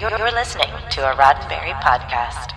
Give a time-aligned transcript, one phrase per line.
[0.00, 2.52] You're listening to a Roddenberry podcast.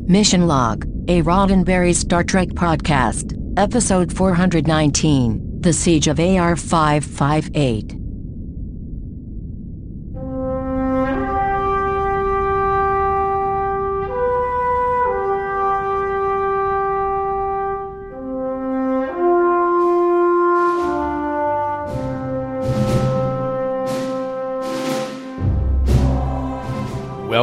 [0.07, 8.05] Mission Log, a Roddenberry Star Trek podcast, episode 419, The Siege of AR 558.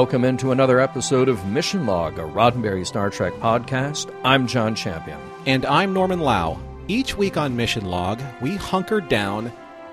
[0.02, 4.12] Welcome into another episode of Mission Log, a Roddenberry Star Trek podcast.
[4.24, 5.16] I'm John Champion.
[5.46, 6.58] And I'm Norman Lau.
[6.88, 9.52] Each week on Mission Log, we hunker down,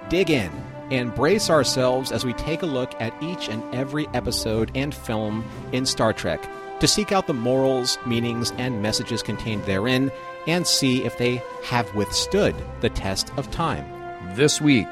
[0.10, 0.50] dig in,
[0.90, 5.46] and brace ourselves as we take a look at each and every episode and film
[5.74, 6.44] in Star Trek
[6.80, 10.12] to seek out the morals, meanings, and messages contained therein
[10.48, 11.36] and see if they
[11.66, 13.86] have withstood the test of time.
[14.36, 14.88] This week,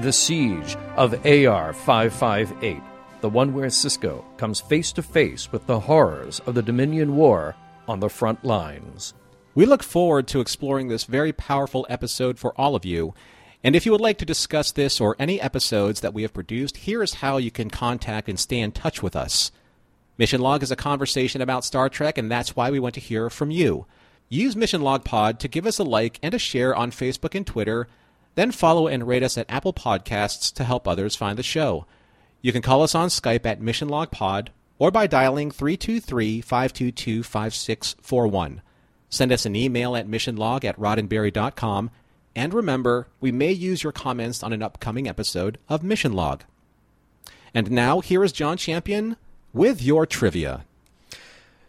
[0.00, 2.82] The Siege of AR 558
[3.20, 7.56] the one where Sisko comes face to face with the horrors of the Dominion War
[7.88, 9.14] on the front lines.
[9.54, 13.14] We look forward to exploring this very powerful episode for all of you.
[13.64, 16.76] And if you would like to discuss this or any episodes that we have produced,
[16.76, 19.50] here is how you can contact and stay in touch with us.
[20.18, 23.28] Mission Log is a conversation about Star Trek, and that's why we want to hear
[23.30, 23.86] from you.
[24.28, 27.46] Use Mission Log Pod to give us a like and a share on Facebook and
[27.46, 27.88] Twitter,
[28.34, 31.86] then follow and rate us at Apple Podcasts to help others find the show.
[32.46, 37.24] You can call us on Skype at Mission Log Pod or by dialing 323 522
[37.24, 38.62] 5641.
[39.10, 41.90] Send us an email at missionlog at roddenberry.com.
[42.36, 46.44] And remember, we may use your comments on an upcoming episode of Mission Log.
[47.52, 49.16] And now, here is John Champion
[49.52, 50.64] with your trivia.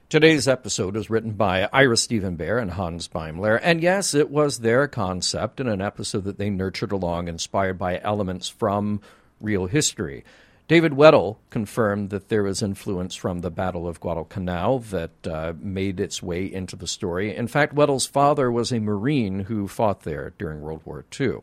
[0.09, 4.59] Today's episode was written by Ira Stephen Behr and Hans Beimler, and yes, it was
[4.59, 9.01] their concept in an episode that they nurtured along, inspired by elements from
[9.41, 10.23] real history.
[10.67, 16.01] David Weddle confirmed that there was influence from the Battle of Guadalcanal that uh, made
[16.01, 17.33] its way into the story.
[17.33, 21.37] In fact, Weddle's father was a Marine who fought there during World War II.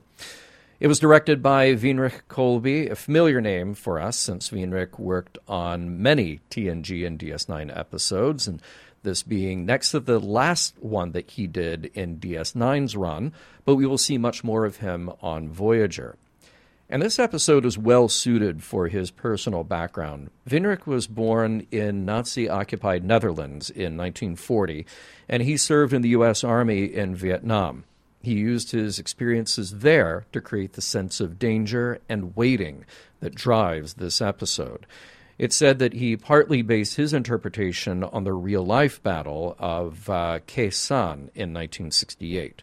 [0.78, 6.02] It was directed by Winrich Kolbe, a familiar name for us since Winrich worked on
[6.02, 8.60] many TNG and DS9 episodes, and
[9.04, 13.32] this being next to the last one that he did in DS9's run,
[13.64, 16.16] but we will see much more of him on Voyager.
[16.94, 20.30] And this episode is well suited for his personal background.
[20.48, 24.86] Winrich was born in Nazi occupied Netherlands in 1940,
[25.28, 26.44] and he served in the U.S.
[26.44, 27.82] Army in Vietnam.
[28.22, 32.84] He used his experiences there to create the sense of danger and waiting
[33.18, 34.86] that drives this episode.
[35.36, 40.38] It said that he partly based his interpretation on the real life battle of uh,
[40.46, 42.62] Khe Sanh in 1968.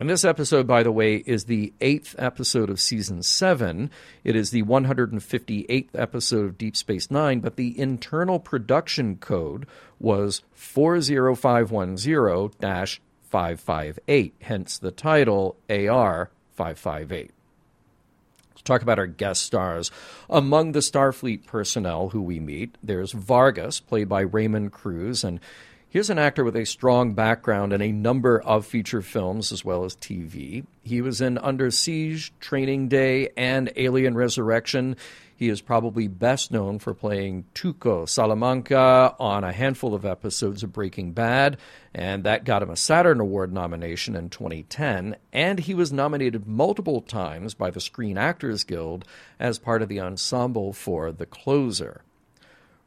[0.00, 3.92] And this episode, by the way, is the eighth episode of season seven.
[4.24, 9.68] It is the 158th episode of Deep Space Nine, but the internal production code
[10.00, 17.30] was 40510 558, hence the title AR 558.
[18.50, 19.92] Let's talk about our guest stars.
[20.28, 25.38] Among the Starfleet personnel who we meet, there's Vargas, played by Raymond Cruz, and
[25.94, 29.84] Here's an actor with a strong background in a number of feature films as well
[29.84, 30.66] as TV.
[30.82, 34.96] He was in Under Siege, Training Day, and Alien Resurrection.
[35.36, 40.72] He is probably best known for playing Tuco Salamanca on a handful of episodes of
[40.72, 41.58] Breaking Bad,
[41.94, 45.14] and that got him a Saturn Award nomination in 2010.
[45.32, 49.04] And he was nominated multiple times by the Screen Actors Guild
[49.38, 52.02] as part of the ensemble for The Closer.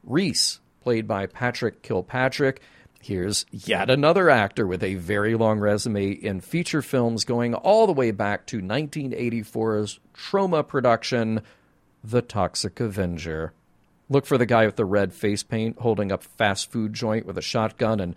[0.03, 2.61] Reese, played by Patrick Kilpatrick,
[3.01, 7.93] Here's yet another actor with a very long resume in feature films going all the
[7.93, 11.41] way back to 1984's Troma production,
[12.03, 13.53] The Toxic Avenger.
[14.09, 17.37] Look for the guy with the red face paint holding up fast food joint with
[17.37, 18.15] a shotgun and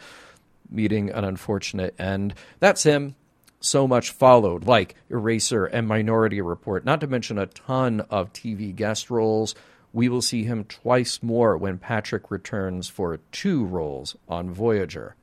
[0.71, 2.35] meeting an unfortunate end.
[2.59, 3.17] That's him.
[3.61, 8.75] So much followed, like Eraser and Minority Report, not to mention a ton of TV
[8.75, 9.55] guest roles.
[9.93, 15.17] We will see him twice more when Patrick returns for two roles on Voyager.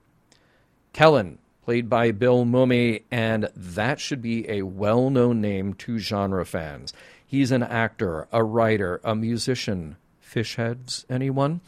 [0.93, 6.45] Kellen, played by Bill Mumy, and that should be a well known name to genre
[6.45, 6.93] fans.
[7.25, 9.97] He's an actor, a writer, a musician.
[10.19, 11.61] Fish heads, anyone?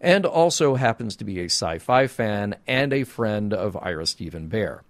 [0.00, 4.48] And also happens to be a sci fi fan and a friend of Ira Stephen
[4.48, 4.80] Behr.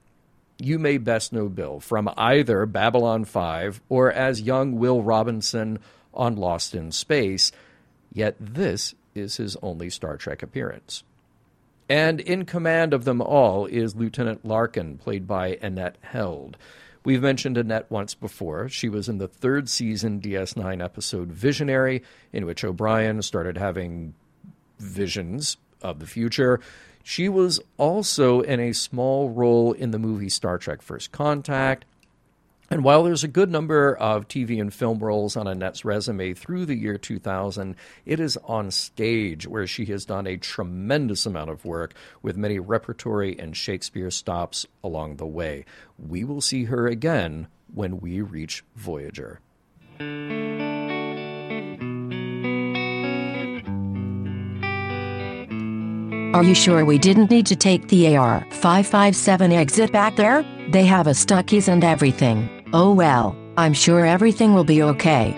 [0.59, 5.79] You may best know Bill from either Babylon 5 or as young Will Robinson
[6.17, 7.53] on Lost in Space,
[8.13, 11.05] yet this is his only Star Trek appearance.
[11.89, 16.57] And in command of them all is Lieutenant Larkin, played by Annette Held.
[17.05, 18.69] We've mentioned Annette once before.
[18.69, 22.03] She was in the third season DS9 episode Visionary,
[22.33, 24.15] in which O'Brien started having
[24.81, 26.59] visions of the future.
[27.05, 31.85] She was also in a small role in the movie Star Trek First Contact.
[32.69, 36.67] And while there's a good number of TV and film roles on Annette's resume through
[36.67, 41.65] the year 2000, it is on stage where she has done a tremendous amount of
[41.65, 45.65] work with many repertory and Shakespeare stops along the way.
[45.97, 49.41] We will see her again when we reach Voyager.
[56.35, 60.45] Are you sure we didn't need to take the AR 557 exit back there?
[60.71, 62.56] They have a Stuckey's and everything.
[62.79, 65.33] Oh well, I'm sure everything will be okay.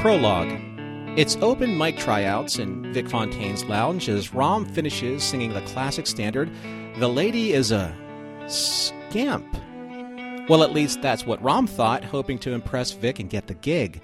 [0.00, 0.50] Prologue.
[1.16, 6.50] It's open mic tryouts in Vic Fontaine's lounge as Rom finishes singing the classic standard,
[6.98, 7.94] The Lady is a
[8.48, 9.46] Scamp.
[10.48, 14.02] Well, at least that's what Rom thought, hoping to impress Vic and get the gig.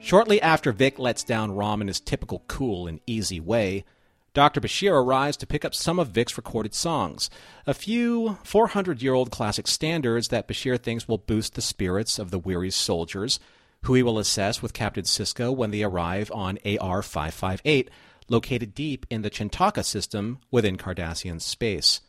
[0.00, 3.84] Shortly after Vic lets down Rom in his typical cool and easy way,
[4.32, 4.60] Dr.
[4.60, 7.30] Bashir arrives to pick up some of Vic's recorded songs,
[7.66, 12.30] a few 400 year old classic standards that Bashir thinks will boost the spirits of
[12.30, 13.40] the weary soldiers,
[13.82, 17.90] who he will assess with Captain Sisko when they arrive on AR 558,
[18.28, 22.00] located deep in the Chin'toka system within Cardassian space.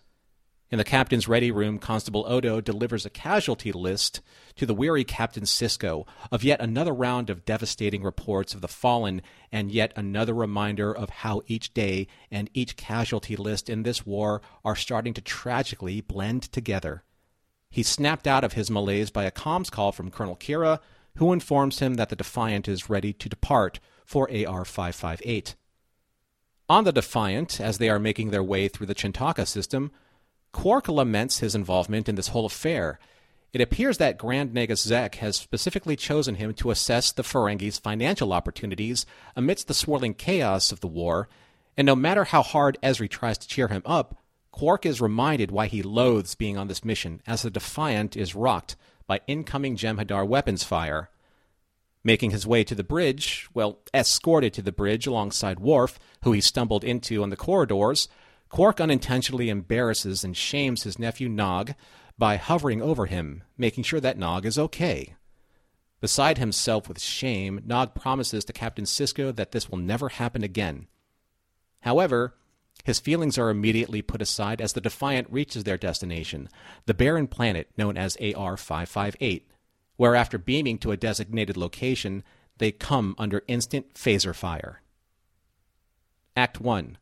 [0.71, 4.21] In the captain's ready room, Constable Odo delivers a casualty list
[4.55, 9.21] to the weary Captain Sisko of yet another round of devastating reports of the fallen
[9.51, 14.41] and yet another reminder of how each day and each casualty list in this war
[14.63, 17.03] are starting to tragically blend together.
[17.69, 20.79] He's snapped out of his malaise by a comms call from Colonel Kira,
[21.17, 25.55] who informs him that the Defiant is ready to depart for AR 558.
[26.69, 29.91] On the Defiant, as they are making their way through the Chin'toka system,
[30.51, 32.99] Quark laments his involvement in this whole affair.
[33.53, 38.31] It appears that Grand Nagus Zek has specifically chosen him to assess the Ferengi's financial
[38.31, 39.05] opportunities
[39.35, 41.27] amidst the swirling chaos of the war,
[41.75, 44.17] and no matter how hard Ezri tries to cheer him up,
[44.51, 48.75] Quark is reminded why he loathes being on this mission as the Defiant is rocked
[49.07, 51.09] by incoming Jem'Hadar weapons fire.
[52.03, 56.41] Making his way to the bridge, well, escorted to the bridge alongside Worf, who he
[56.41, 58.07] stumbled into on the corridors,
[58.51, 61.73] Quark unintentionally embarrasses and shames his nephew Nog
[62.17, 65.15] by hovering over him, making sure that Nog is okay.
[66.01, 70.87] Beside himself with shame, Nog promises to Captain Sisko that this will never happen again.
[71.79, 72.35] However,
[72.83, 76.49] his feelings are immediately put aside as the Defiant reaches their destination,
[76.87, 79.49] the barren planet known as AR 558,
[79.95, 82.21] where after beaming to a designated location,
[82.57, 84.81] they come under instant phaser fire.
[86.35, 86.97] Act 1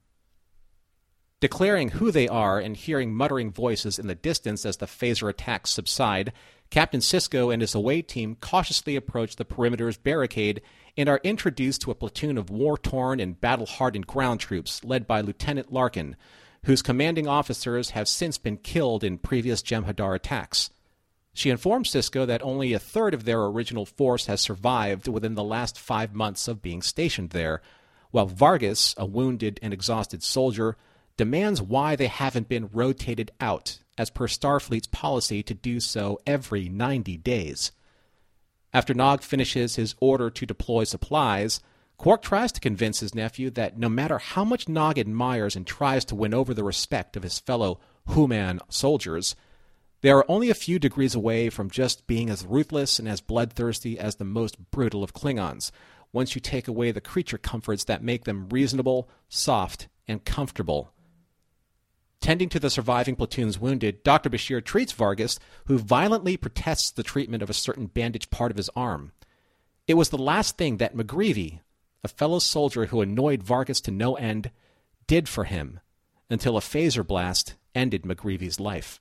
[1.42, 5.70] Declaring who they are and hearing muttering voices in the distance as the phaser attacks
[5.72, 6.34] subside,
[6.70, 10.62] Captain Sisko and his away team cautiously approach the perimeter's barricade
[10.98, 15.08] and are introduced to a platoon of war torn and battle hardened ground troops led
[15.08, 16.18] by Lieutenant Larkin,
[16.66, 20.70] whose commanding officers have since been killed in previous Jem'Hadar attacks.
[21.34, 25.44] She informs Sisko that only a third of their original force has survived within the
[25.44, 27.62] last five months of being stationed there,
[28.12, 30.76] while Vargas, a wounded and exhausted soldier,
[31.20, 36.70] demands why they haven't been rotated out, as per Starfleet's policy to do so every
[36.70, 37.74] 90 days.
[38.74, 41.60] After Nog finishes his order to deploy supplies,
[41.98, 46.06] Quark tries to convince his nephew that no matter how much Nog admires and tries
[46.06, 47.82] to win over the respect of his fellow
[48.14, 49.36] Human soldiers,
[50.00, 54.00] they are only a few degrees away from just being as ruthless and as bloodthirsty
[54.00, 55.72] as the most brutal of Klingons,
[56.14, 60.94] once you take away the creature comforts that make them reasonable, soft, and comfortable.
[62.22, 64.30] Tending to the surviving platoon's wounded, Dr.
[64.30, 68.70] Bashir treats Vargas, who violently protests the treatment of a certain bandaged part of his
[68.76, 69.14] arm.
[69.88, 71.62] It was the last thing that McGreevy,
[72.04, 74.52] a fellow soldier who annoyed Vargas to no end,
[75.08, 75.80] did for him
[76.30, 79.00] until a phaser blast ended McGreevy's life.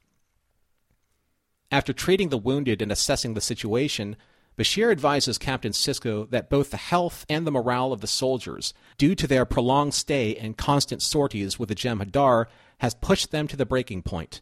[1.70, 4.16] After treating the wounded and assessing the situation,
[4.56, 9.14] Bashir advises Captain Sisko that both the health and the morale of the soldiers, due
[9.14, 12.46] to their prolonged stay and constant sorties with the Jem'Hadar,
[12.78, 14.40] has pushed them to the breaking point.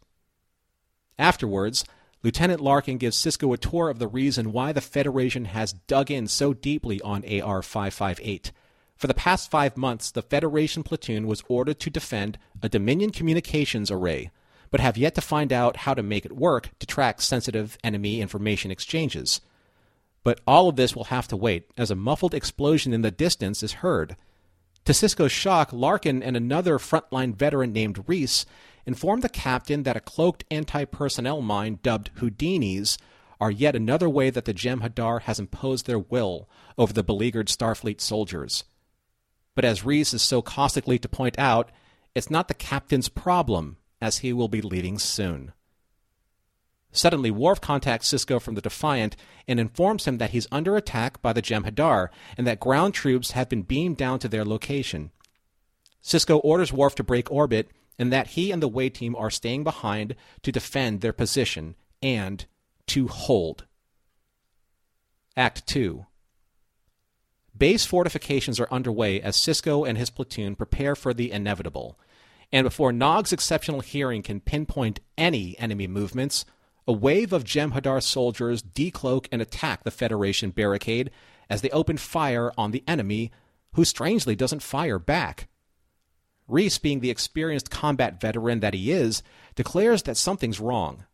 [1.18, 1.84] Afterwards,
[2.22, 6.26] Lieutenant Larkin gives Sisko a tour of the reason why the Federation has dug in
[6.26, 8.52] so deeply on AR 558.
[8.96, 13.90] For the past five months, the Federation platoon was ordered to defend a Dominion communications
[13.90, 14.30] array,
[14.70, 18.20] but have yet to find out how to make it work to track sensitive enemy
[18.20, 19.40] information exchanges.
[20.24, 23.62] But all of this will have to wait, as a muffled explosion in the distance
[23.62, 24.16] is heard.
[24.86, 28.46] To Sisko's shock, Larkin and another frontline veteran named Reese
[28.86, 32.96] inform the captain that a cloaked anti personnel mine dubbed Houdinis
[33.40, 38.00] are yet another way that the Jem'Hadar has imposed their will over the beleaguered Starfleet
[38.00, 38.62] soldiers.
[39.56, 41.72] But as Reese is so caustically to point out,
[42.14, 45.52] it's not the captain's problem, as he will be leaving soon.
[46.92, 49.16] Suddenly, Worf contacts Sisko from the Defiant
[49.46, 53.48] and informs him that he's under attack by the Jem'Hadar and that ground troops have
[53.48, 55.10] been beamed down to their location.
[56.02, 59.64] Sisko orders Worf to break orbit and that he and the way team are staying
[59.64, 62.46] behind to defend their position and
[62.86, 63.66] to hold.
[65.36, 66.06] Act 2
[67.56, 71.98] Base fortifications are underway as Sisko and his platoon prepare for the inevitable.
[72.52, 76.44] And before Nog's exceptional hearing can pinpoint any enemy movements,
[76.86, 81.10] a wave of Jem'Hadar soldiers decloak and attack the Federation barricade
[81.50, 83.32] as they open fire on the enemy,
[83.74, 85.48] who strangely doesn't fire back.
[86.48, 89.22] Reese, being the experienced combat veteran that he is,
[89.56, 91.04] declares that something's wrong.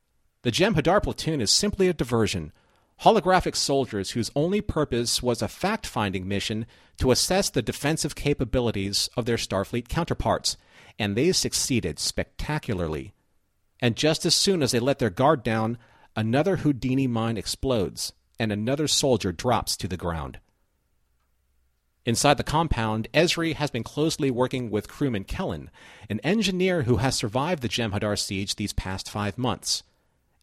[0.42, 2.52] The Jem'Hadar platoon is simply a diversion,
[3.00, 6.66] holographic soldiers whose only purpose was a fact finding mission
[6.98, 10.58] to assess the defensive capabilities of their Starfleet counterparts,
[10.98, 13.14] and they succeeded spectacularly
[13.82, 15.76] and just as soon as they let their guard down,
[16.14, 20.38] another Houdini mine explodes, and another soldier drops to the ground.
[22.06, 25.70] Inside the compound, Ezri has been closely working with crewman Kellen,
[26.08, 29.82] an engineer who has survived the Jem'Hadar siege these past five months.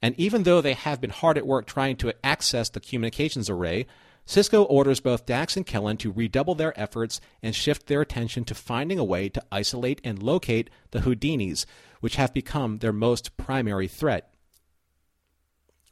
[0.02, 3.88] And even though they have been hard at work trying to access the communications array,
[4.30, 8.54] Sisko orders both Dax and Kellen to redouble their efforts and shift their attention to
[8.54, 11.66] finding a way to isolate and locate the Houdinis,
[12.00, 14.32] which have become their most primary threat.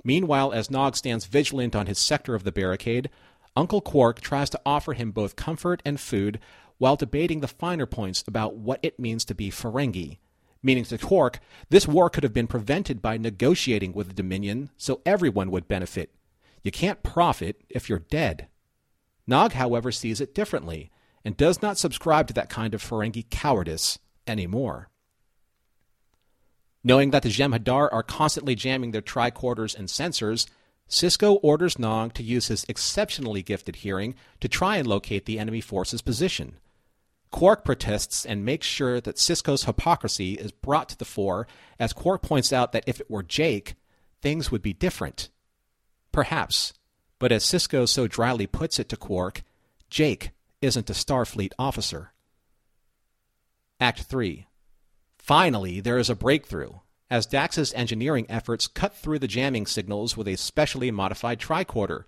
[0.03, 3.09] Meanwhile, as Nog stands vigilant on his sector of the barricade,
[3.55, 6.39] Uncle Quark tries to offer him both comfort and food
[6.77, 10.19] while debating the finer points about what it means to be Ferengi.
[10.61, 11.39] Meaning to Quark,
[11.71, 16.13] this war could have been prevented by negotiating with the Dominion so everyone would benefit.
[16.63, 18.47] You can't profit if you're dead.
[19.25, 20.91] Nog, however, sees it differently
[21.23, 24.89] and does not subscribe to that kind of Ferengi cowardice anymore.
[26.83, 30.47] Knowing that the Jem'Hadar are constantly jamming their tricorders and sensors,
[30.89, 35.59] Sisko orders Nog to use his exceptionally gifted hearing to try and locate the enemy
[35.59, 36.57] force's position.
[37.29, 41.45] Quark protests and makes sure that Sisko's hypocrisy is brought to the fore
[41.77, 43.75] as Quark points out that if it were Jake,
[44.21, 45.29] things would be different.
[46.11, 46.73] Perhaps,
[47.19, 49.43] but as Sisko so dryly puts it to Quark,
[49.89, 52.11] Jake isn't a Starfleet officer.
[53.79, 54.47] Act 3
[55.17, 56.71] Finally, there is a breakthrough,
[57.09, 62.05] as Dax's engineering efforts cut through the jamming signals with a specially modified tricorder.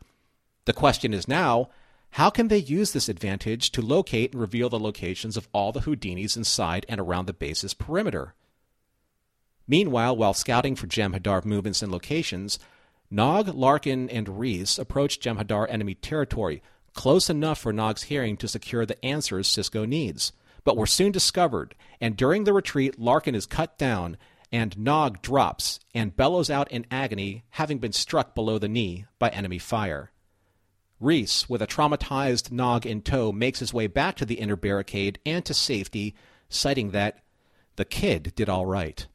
[0.65, 1.70] The question is now
[2.12, 5.82] how can they use this advantage to locate and reveal the locations of all the
[5.82, 8.34] Houdinis inside and around the base's perimeter?
[9.68, 12.58] Meanwhile, while scouting for Jem'Hadar movements and locations,
[13.11, 16.61] Nog, Larkin, and Reese approach Jem'Hadar enemy territory,
[16.93, 20.31] close enough for Nog's hearing to secure the answers Sisko needs
[20.63, 24.17] but were soon discovered, and during the retreat, Larkin is cut down,
[24.51, 29.29] and Nog drops and bellows out in agony, having been struck below the knee by
[29.29, 30.11] enemy fire.
[30.99, 35.19] Reese, with a traumatized Nog in tow, makes his way back to the inner barricade
[35.25, 36.13] and to safety,
[36.49, 37.23] citing that
[37.75, 39.07] the kid did all right.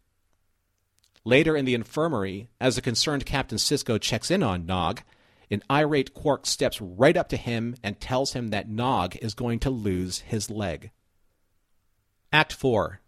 [1.25, 5.03] Later in the infirmary, as the concerned Captain Sisko checks in on Nog,
[5.51, 9.59] an irate Quark steps right up to him and tells him that Nog is going
[9.61, 10.91] to lose his leg.
[12.33, 13.01] Act 4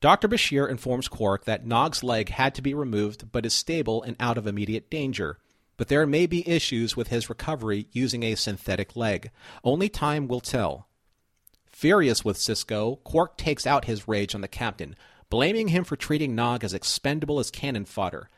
[0.00, 0.28] Dr.
[0.28, 4.38] Bashir informs Quark that Nog's leg had to be removed but is stable and out
[4.38, 5.38] of immediate danger.
[5.76, 9.30] but there may be issues with his recovery using a synthetic leg.
[9.64, 10.88] Only time will tell.
[11.66, 14.94] Furious with Sisko, Quark takes out his rage on the captain,
[15.30, 18.28] blaming him for treating Nog as expendable as cannon fodder.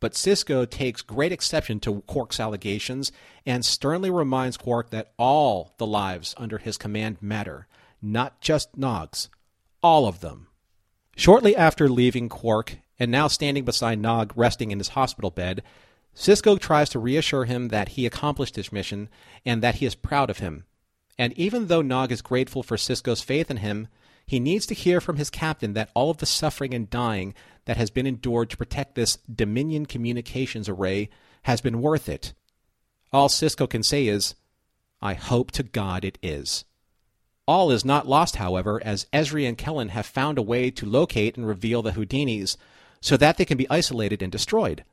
[0.00, 3.12] But Sisko takes great exception to Quark's allegations
[3.46, 7.68] and sternly reminds Quark that all the lives under his command matter,
[8.00, 9.28] not just Nog's,
[9.82, 10.48] all of them.
[11.16, 15.62] Shortly after leaving Quark and now standing beside Nog resting in his hospital bed,
[16.14, 19.08] Sisko tries to reassure him that he accomplished his mission
[19.46, 20.64] and that he is proud of him.
[21.18, 23.88] And even though Nog is grateful for Sisko's faith in him,
[24.26, 27.76] he needs to hear from his captain that all of the suffering and dying that
[27.76, 31.08] has been endured to protect this Dominion communications array
[31.42, 32.32] has been worth it.
[33.12, 34.34] All Sisko can say is,
[35.00, 36.64] I hope to God it is.
[37.46, 41.36] All is not lost, however, as Ezri and Kellen have found a way to locate
[41.36, 42.56] and reveal the Houdinis
[43.00, 44.84] so that they can be isolated and destroyed.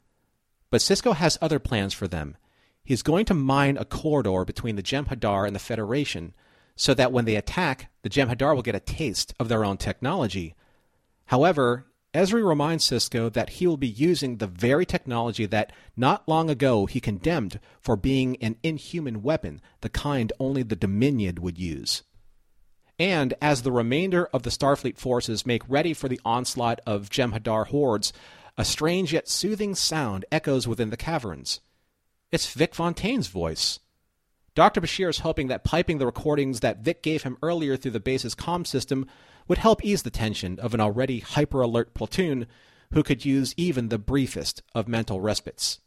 [0.71, 2.35] But Sisko has other plans for them.
[2.83, 6.33] He's going to mine a corridor between the Jem'Hadar and the Federation
[6.79, 10.55] so that when they attack, the Jem'Hadar will get a taste of their own technology.
[11.25, 16.49] However, Ezri reminds Sisko that he will be using the very technology that not long
[16.49, 22.03] ago he condemned for being an inhuman weapon, the kind only the Dominion would use.
[22.97, 27.67] And as the remainder of the Starfleet forces make ready for the onslaught of Jem'Hadar
[27.67, 28.13] hordes,
[28.57, 31.59] a strange yet soothing sound echoes within the caverns.
[32.31, 33.81] It's Vic Fontaine's voice.
[34.55, 34.81] Dr.
[34.81, 38.35] Bashir is hoping that piping the recordings that Vic gave him earlier through the base's
[38.35, 39.05] comm system
[39.47, 42.47] would help ease the tension of an already hyper alert platoon
[42.93, 45.79] who could use even the briefest of mental respites.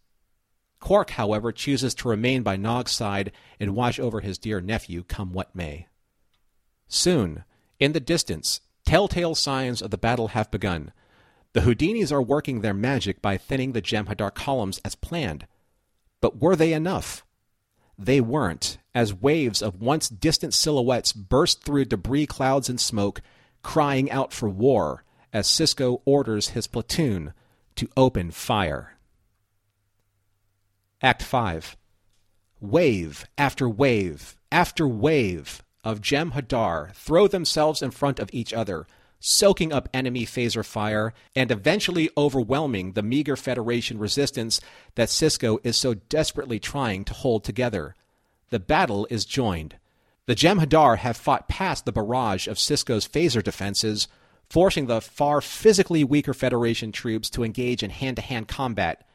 [0.81, 5.33] Quark, however, chooses to remain by Nog's side and watch over his dear nephew come
[5.33, 5.87] what may.
[6.89, 7.45] Soon,
[7.79, 10.93] in the distance, telltale signs of the battle have begun.
[11.53, 15.47] The Houdinis are working their magic by thinning the Jem'Hadar columns as planned.
[16.21, 17.25] But were they enough?
[18.05, 23.23] They weren't, as waves of once distant silhouettes burst through debris clouds and smoke,
[23.63, 27.33] crying out for war as Sisko orders his platoon
[27.77, 28.97] to open fire.
[31.01, 31.77] Act 5
[32.61, 38.85] Wave after wave after wave of Jem'Hadar throw themselves in front of each other,
[39.25, 44.61] soaking up enemy phaser fire, and eventually overwhelming the meager Federation resistance
[44.97, 47.95] that Sisko is so desperately trying to hold together.
[48.51, 49.77] The battle is joined.
[50.27, 54.09] The Jem'Hadar have fought past the barrage of Sisko's phaser defenses,
[54.51, 59.07] forcing the far physically weaker Federation troops to engage in hand to hand combat.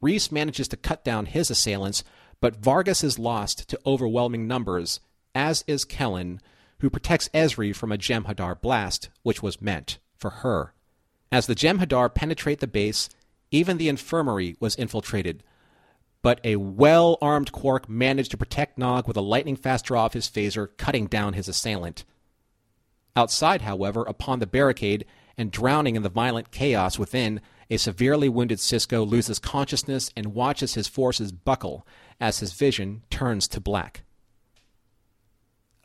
[0.00, 2.04] Reese manages to cut down his assailants,
[2.40, 5.00] but Vargas is lost to overwhelming numbers,
[5.34, 6.40] as is Kellen,
[6.82, 10.74] who protects Ezri from a Jem'Hadar blast, which was meant for her.
[11.30, 13.08] As the Jem'Hadar penetrate the base,
[13.52, 15.44] even the infirmary was infiltrated.
[16.22, 20.12] But a well armed Quark managed to protect Nog with a lightning fast draw of
[20.12, 22.04] his phaser, cutting down his assailant.
[23.14, 25.04] Outside, however, upon the barricade,
[25.38, 27.40] and drowning in the violent chaos within,
[27.70, 31.86] a severely wounded Sisko loses consciousness and watches his forces buckle
[32.20, 34.02] as his vision turns to black.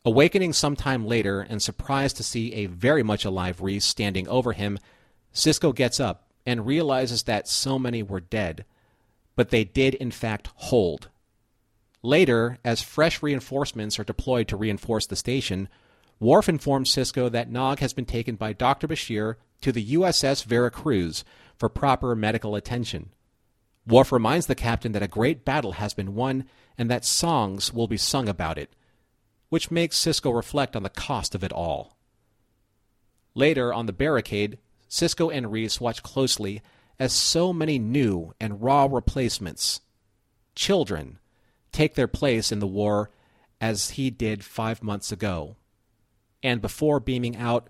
[0.07, 4.53] Awakening some time later and surprised to see a very much alive Reese standing over
[4.53, 4.79] him,
[5.33, 8.63] Sisko gets up and realizes that so many were dead,
[9.35, 11.09] but they did in fact hold.
[12.01, 15.67] Later, as fresh reinforcements are deployed to reinforce the station,
[16.21, 18.87] Worf informs Sisko that Nog has been taken by Dr.
[18.87, 21.25] Bashir to the USS Veracruz
[21.57, 23.09] for proper medical attention.
[23.85, 26.45] Worf reminds the captain that a great battle has been won
[26.77, 28.71] and that songs will be sung about it,
[29.49, 31.97] which makes Sisko reflect on the cost of it all.
[33.33, 34.57] Later, on the barricade,
[34.89, 36.62] Sisko and Reese watch closely
[36.99, 39.81] as so many new and raw replacements,
[40.55, 41.19] children,
[41.71, 43.12] take their place in the war
[43.62, 45.55] as he did five months ago.
[46.41, 47.69] And before beaming out,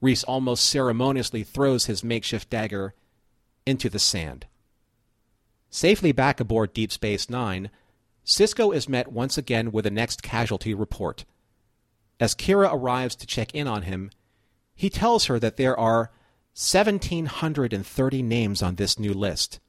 [0.00, 2.94] Reese almost ceremoniously throws his makeshift dagger
[3.64, 4.46] into the sand.
[5.70, 7.70] Safely back aboard Deep Space Nine,
[8.24, 11.26] Sisko is met once again with a next casualty report.
[12.18, 14.10] As Kira arrives to check in on him,
[14.74, 16.10] he tells her that there are
[16.56, 19.60] 1,730 names on this new list,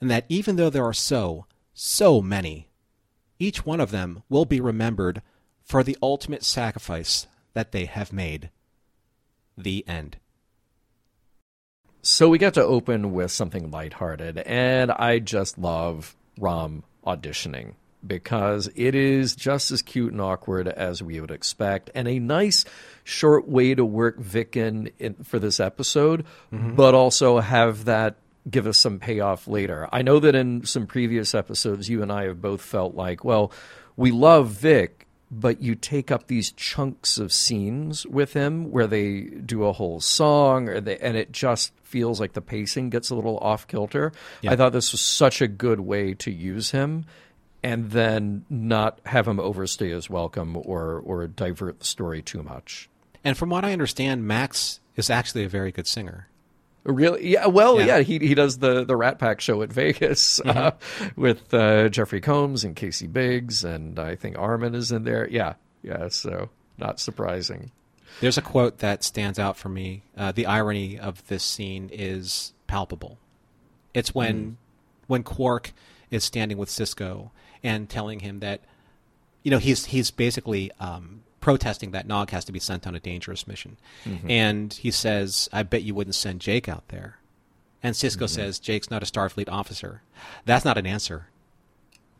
[0.00, 2.68] and that even though there are so, so many,
[3.38, 5.22] each one of them will be remembered
[5.64, 8.50] for the ultimate sacrifice that they have made.
[9.56, 10.18] The end.
[12.00, 17.74] So we got to open with something lighthearted, and I just love Rom auditioning
[18.06, 22.64] because it is just as cute and awkward as we would expect, and a nice
[23.04, 26.74] short way to work Vic in, in for this episode, mm-hmm.
[26.74, 28.16] but also have that
[28.48, 29.88] give us some payoff later.
[29.92, 33.52] I know that in some previous episodes, you and I have both felt like, well,
[33.96, 39.22] we love Vic, but you take up these chunks of scenes with him where they
[39.22, 43.14] do a whole song, or they, and it just feels like the pacing gets a
[43.14, 44.12] little off kilter.
[44.40, 44.52] Yeah.
[44.52, 47.04] I thought this was such a good way to use him.
[47.68, 52.88] And then not have him overstay his welcome or or divert the story too much.
[53.24, 56.28] And from what I understand, Max is actually a very good singer.
[56.84, 57.28] Really?
[57.32, 57.48] Yeah.
[57.48, 57.86] Well, Yeah.
[57.86, 57.98] yeah.
[58.00, 60.70] he he does the the Rat Pack show at Vegas uh,
[61.16, 65.28] with uh, Jeffrey Combs and Casey Biggs, and I think Armin is in there.
[65.28, 66.08] Yeah, yeah.
[66.08, 67.70] So not surprising.
[68.20, 70.02] There's a quote that stands out for me.
[70.16, 73.18] Uh, the irony of this scene is palpable.
[73.92, 74.56] It's when
[75.06, 75.72] when Quark
[76.10, 77.30] is standing with Sisko
[77.62, 78.60] and telling him that,
[79.42, 83.00] you know, he's he's basically um, protesting that Nog has to be sent on a
[83.00, 83.76] dangerous mission,
[84.28, 87.18] and he says, "I bet you wouldn't send Jake out there."
[87.82, 90.02] And Sisko says, "Jake's not a Starfleet officer."
[90.44, 91.28] That's not an answer.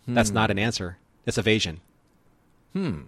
[0.06, 0.96] That's not an answer.
[1.26, 1.80] It's evasion.
[2.72, 3.02] Hmm.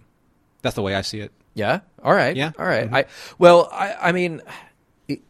[0.61, 1.31] That's the way I see it.
[1.55, 1.79] Yeah.
[2.03, 2.35] All right.
[2.35, 2.51] Yeah.
[2.59, 2.91] All right.
[2.93, 3.05] I
[3.39, 4.41] well, I I mean,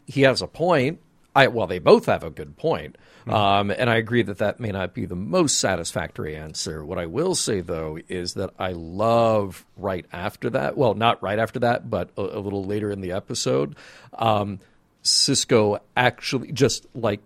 [0.06, 1.00] he has a point.
[1.34, 2.96] I well, they both have a good point.
[3.26, 6.84] Um, and I agree that that may not be the most satisfactory answer.
[6.84, 10.76] What I will say though is that I love right after that.
[10.76, 13.76] Well, not right after that, but a, a little later in the episode,
[14.14, 14.58] um,
[15.04, 17.20] Sisko actually just like,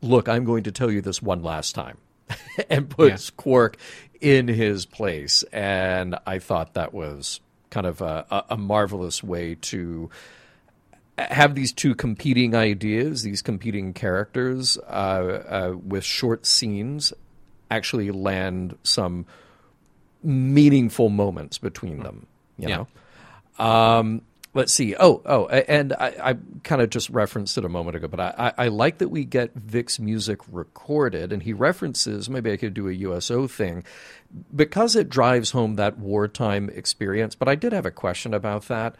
[0.00, 1.98] look, I'm going to tell you this one last time,
[2.70, 3.76] and puts Quark
[4.20, 5.42] in his place.
[5.52, 10.10] And I thought that was kind of a, a, a marvelous way to
[11.18, 17.12] have these two competing ideas, these competing characters, uh, uh, with short scenes,
[17.70, 19.26] actually land some
[20.22, 22.26] meaningful moments between them.
[22.58, 22.76] You Yeah.
[23.58, 23.64] know.
[23.64, 24.22] Um,
[24.54, 24.94] let's see.
[24.98, 28.34] Oh, oh, and I, I kind of just referenced it a moment ago, but I,
[28.56, 32.28] I, I like that we get Vic's music recorded, and he references.
[32.30, 33.84] Maybe I could do a USO thing
[34.54, 37.34] because it drives home that wartime experience.
[37.34, 38.96] But I did have a question about that.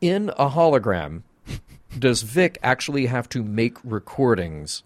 [0.00, 1.22] In a hologram,
[1.98, 4.82] does Vic actually have to make recordings?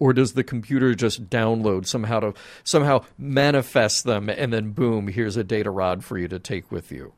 [0.00, 5.36] Or does the computer just download somehow to somehow manifest them and then boom, here's
[5.36, 7.14] a data rod for you to take with you?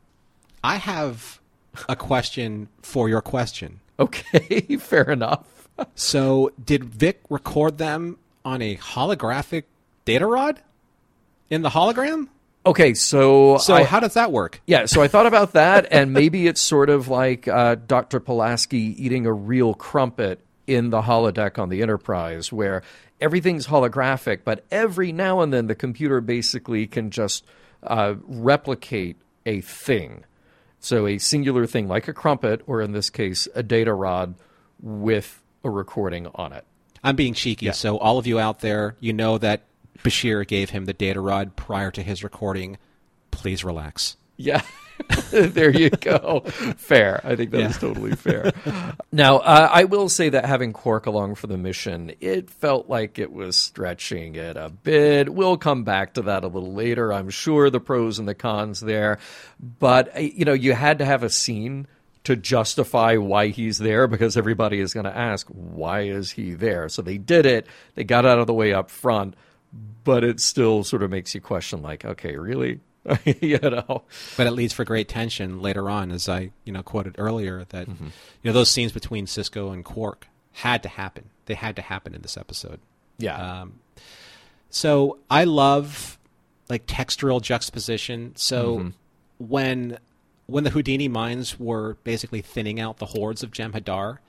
[0.63, 1.39] I have
[1.87, 3.81] a question for your question.
[3.99, 5.69] Okay, fair enough.
[5.95, 9.63] So, did Vic record them on a holographic
[10.05, 10.61] data rod
[11.49, 12.27] in the hologram?
[12.65, 14.61] Okay, so So, I- how does that work?
[14.67, 18.19] Yeah, so I thought about that, and maybe it's sort of like uh, Dr.
[18.19, 22.83] Pulaski eating a real crumpet in the holodeck on the Enterprise, where
[23.19, 27.43] everything's holographic, but every now and then the computer basically can just
[27.83, 30.23] uh, replicate a thing.
[30.79, 34.35] So a singular thing like a crumpet, or in this case, a data rod
[34.79, 36.63] with a recording on it.
[37.03, 37.71] I'm being cheeky.
[37.71, 39.63] So, all of you out there, you know that
[40.03, 42.77] Bashir gave him the data rod prior to his recording.
[43.31, 44.17] Please relax.
[44.37, 44.61] Yeah.
[45.31, 46.41] there you go.
[46.77, 47.21] Fair.
[47.23, 47.79] I think that is Yeah.
[47.79, 48.51] totally fair.
[49.11, 53.17] now, uh, I will say that having Quark along for the mission, it felt like
[53.17, 55.33] it was stretching it a bit.
[55.33, 57.11] We'll come back to that a little later.
[57.13, 59.17] I'm sure the pros and the cons there.
[59.59, 61.87] But, uh, you know, you had to have a scene
[62.23, 66.87] to justify why he's there because everybody is going to ask, why is he there?
[66.89, 67.65] So they did it.
[67.95, 69.35] They got out of the way up front.
[70.03, 72.79] But it still sort of makes you question, like, okay, really?
[73.25, 74.03] you know?
[74.37, 77.87] But it leads for great tension later on, as I you know quoted earlier that
[77.87, 78.11] you
[78.43, 81.29] know those scenes between Sisko and Quark had to happen.
[81.45, 82.79] They had to happen in this episode.
[83.17, 83.61] Yeah.
[83.61, 83.79] Um,
[84.69, 86.17] so I love
[86.69, 88.33] like textural juxtaposition.
[88.35, 88.91] So
[89.37, 89.97] when
[90.45, 94.19] when the Houdini mines were basically thinning out the hordes of Jem'Hadar,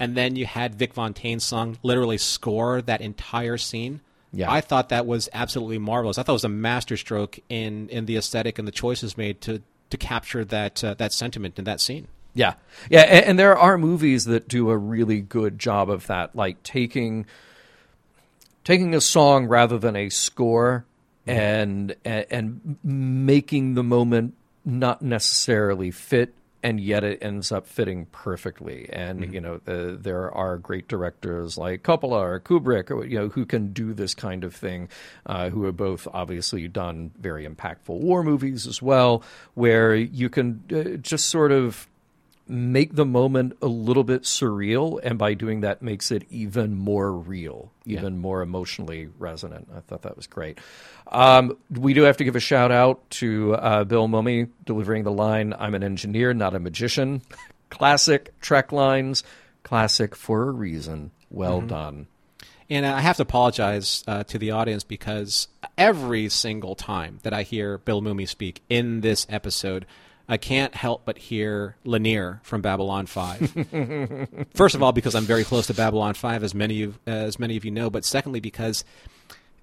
[0.00, 4.00] and then you had Vic Fontaine's song literally score that entire scene.
[4.32, 4.50] Yeah.
[4.50, 6.18] I thought that was absolutely marvelous.
[6.18, 9.62] I thought it was a masterstroke in in the aesthetic and the choices made to
[9.90, 12.08] to capture that uh, that sentiment in that scene.
[12.34, 12.54] Yeah,
[12.90, 16.62] yeah, and, and there are movies that do a really good job of that, like
[16.62, 17.26] taking
[18.64, 20.84] taking a song rather than a score
[21.26, 28.06] and and, and making the moment not necessarily fit and yet it ends up fitting
[28.06, 28.88] perfectly.
[28.92, 33.28] And you know uh, there are great directors like Coppola or Kubrick or, you know
[33.28, 34.88] who can do this kind of thing
[35.26, 39.22] uh, who have both obviously done very impactful war movies as well
[39.54, 41.88] where you can uh, just sort of
[42.48, 47.12] make the moment a little bit surreal and by doing that makes it even more
[47.12, 49.66] real even more emotionally resonant.
[49.74, 50.58] I thought that was great.
[51.06, 55.12] Um, we do have to give a shout out to uh, bill Mumy delivering the
[55.12, 57.22] line i'm an engineer not a magician.
[57.70, 59.22] Classic trek lines
[59.62, 61.10] classic for a reason.
[61.30, 62.06] Well done.
[62.70, 67.42] And I have to apologize uh, to the audience because every single time that I
[67.42, 69.86] hear Bill Mumy speak in this episode,
[70.28, 74.46] I can't help but hear Lennier from Babylon 5.
[74.54, 77.56] First of all, because I'm very close to Babylon 5, as many of, as many
[77.56, 78.84] of you know, but secondly, because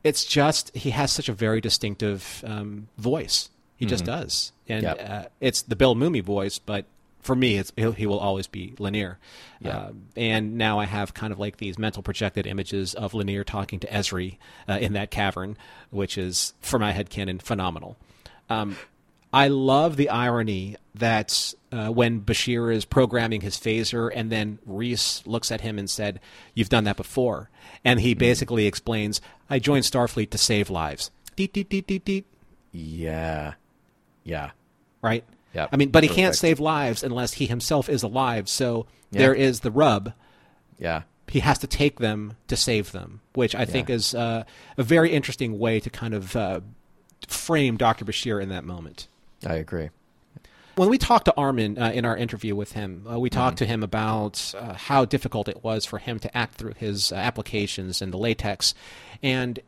[0.04, 3.50] it's just, he has such a very distinctive um, voice.
[3.78, 4.54] He just does.
[4.70, 5.10] And Yep.
[5.10, 6.86] uh, it's the Bill Mumy voice, but
[7.20, 9.18] for me, it's, he'll, he will always be Lennier.
[9.60, 9.78] Yeah.
[9.78, 13.80] Uh, and now I have kind of like these mental projected images of Lennier talking
[13.82, 14.38] to Ezri
[14.70, 15.58] uh, in that cavern,
[15.90, 17.98] which is, for my headcanon, phenomenal.
[18.50, 18.78] Um,
[19.36, 25.22] I love the irony that uh, when Bashir is programming his phaser, and then Reese
[25.28, 26.22] looks at him and said,
[26.54, 27.50] "You've done that before,"
[27.84, 29.20] and he basically explains,
[29.50, 32.26] "I joined Starfleet to save lives." Deet deet deet deet deet.
[32.72, 33.56] Yeah.
[34.24, 34.52] Yeah.
[35.02, 35.26] Right.
[35.54, 35.70] Yep.
[35.72, 38.48] I mean, but he can't save lives unless he himself is alive.
[38.48, 39.20] So Yeah.
[39.20, 40.14] there is the rub.
[40.80, 41.04] Yeah.
[41.28, 44.44] He has to take them to save them, which I think is uh,
[44.78, 46.62] a very interesting way to kind of uh,
[47.28, 48.06] frame Dr.
[48.06, 49.08] Bashir in that moment.
[49.46, 49.90] I agree.
[50.76, 53.66] When we talked to Armin uh, in our interview with him, uh, we talked to
[53.66, 58.02] him about uh, how difficult it was for him to act through his uh, applications
[58.02, 58.74] and the latex.
[59.24, 59.62] And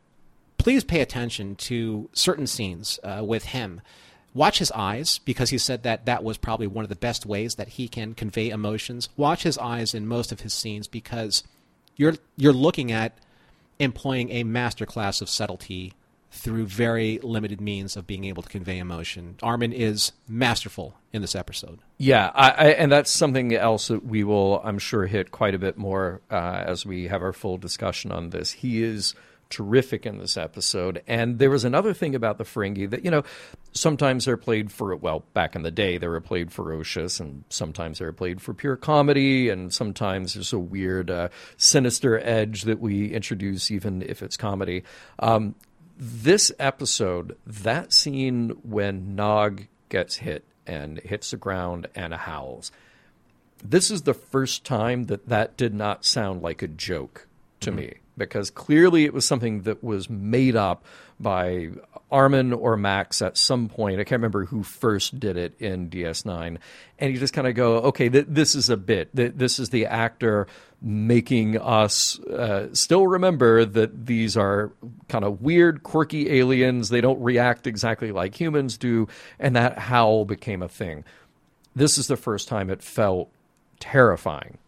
[0.58, 3.80] please pay attention to certain scenes uh, with him.
[4.34, 7.54] Watch his eyes because he said that that was probably one of the best ways
[7.54, 9.08] that he can convey emotions.
[9.16, 11.42] Watch his eyes in most of his scenes because
[11.96, 13.16] you're you're looking at
[13.78, 15.94] employing a masterclass of subtlety
[16.38, 19.36] through very limited means of being able to convey emotion.
[19.42, 21.80] Armin is masterful in this episode.
[21.98, 25.58] Yeah, I, I, and that's something else that we will, I'm sure, hit quite a
[25.58, 28.52] bit more uh, as we have our full discussion on this.
[28.52, 29.14] He is
[29.50, 31.02] terrific in this episode.
[31.06, 33.24] And there was another thing about the Ferengi that, you know,
[33.72, 37.98] sometimes they're played for, well, back in the day, they were played ferocious, and sometimes
[37.98, 43.12] they're played for pure comedy, and sometimes there's a weird, uh, sinister edge that we
[43.12, 44.84] introduce, even if it's comedy.
[45.18, 45.54] Um,
[45.98, 52.70] this episode, that scene when Nog gets hit and hits the ground and howls,
[53.62, 57.26] this is the first time that that did not sound like a joke
[57.60, 57.80] to mm-hmm.
[57.80, 60.84] me because clearly it was something that was made up
[61.20, 61.70] by
[62.10, 64.00] Armin or Max at some point.
[64.00, 66.58] I can't remember who first did it in DS9.
[66.98, 69.14] And you just kind of go, okay, th- this is a bit.
[69.14, 70.46] Th- this is the actor
[70.80, 74.70] making us uh, still remember that these are
[75.08, 76.88] kind of weird, quirky aliens.
[76.88, 79.08] They don't react exactly like humans do.
[79.40, 81.04] And that howl became a thing.
[81.74, 83.30] This is the first time it felt
[83.80, 84.58] terrifying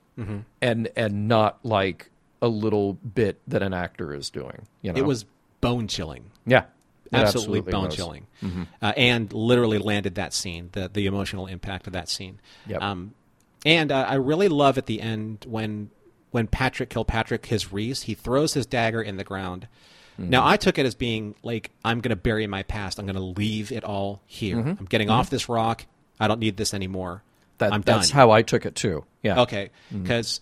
[0.61, 2.11] and and not like
[2.42, 4.66] a little bit that an actor is doing.
[4.83, 5.25] You know, It was
[5.62, 6.31] bone chilling.
[6.44, 6.64] yeah,
[7.11, 7.96] absolutely, absolutely bone was.
[7.96, 8.27] chilling,
[8.83, 12.38] uh, and literally landed that scene, the the emotional impact of that scene.
[12.66, 12.83] Yep.
[12.83, 13.14] Um,
[13.64, 15.90] and uh, I really love at the end when
[16.31, 19.66] when Patrick Kilpatrick his Reese, he throws his dagger in the ground.
[20.19, 20.31] Mm-hmm.
[20.31, 22.99] Now I took it as being like I'm going to bury my past.
[22.99, 24.59] I'm going to leave it all here.
[24.59, 25.85] I'm getting off this rock.
[26.19, 27.23] I don't need this anymore.
[27.23, 27.27] Mm-hmm.
[27.59, 28.16] That, I'm that's done.
[28.16, 29.05] how I took it too.
[29.23, 29.43] Yeah.
[29.43, 30.40] Okay, because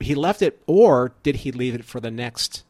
[0.00, 2.64] he left it, or did he leave it for the next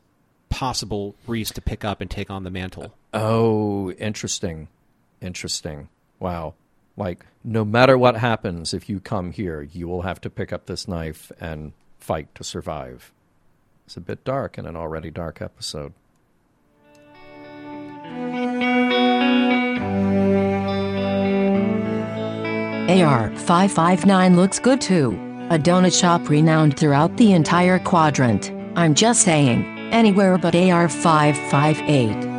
[0.51, 2.95] possible Reese to pick up and take on the mantle?
[3.15, 4.69] Oh, interesting.
[5.21, 5.89] Interesting.
[6.19, 6.55] Wow.
[6.97, 10.67] Like, no matter what happens, if you come here, you will have to pick up
[10.67, 13.13] this knife and fight to survive.
[13.87, 15.93] It's a bit dark in an already dark episode.
[22.89, 25.13] AR 559 looks good too.
[25.51, 28.51] A donut shop renowned throughout the entire quadrant.
[28.77, 32.30] I'm just saying, anywhere but AR 558.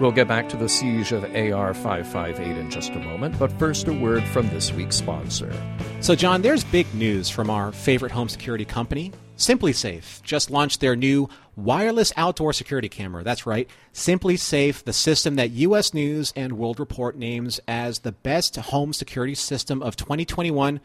[0.00, 3.86] We'll get back to the siege of AR 558 in just a moment, but first,
[3.86, 5.52] a word from this week's sponsor.
[6.00, 10.20] So, John, there's big news from our favorite home security company, SimpliSafe.
[10.22, 13.22] Just launched their new wireless outdoor security camera.
[13.22, 15.94] That's right, SimpliSafe, the system that U.S.
[15.94, 20.80] News and World Report names as the best home security system of 2021,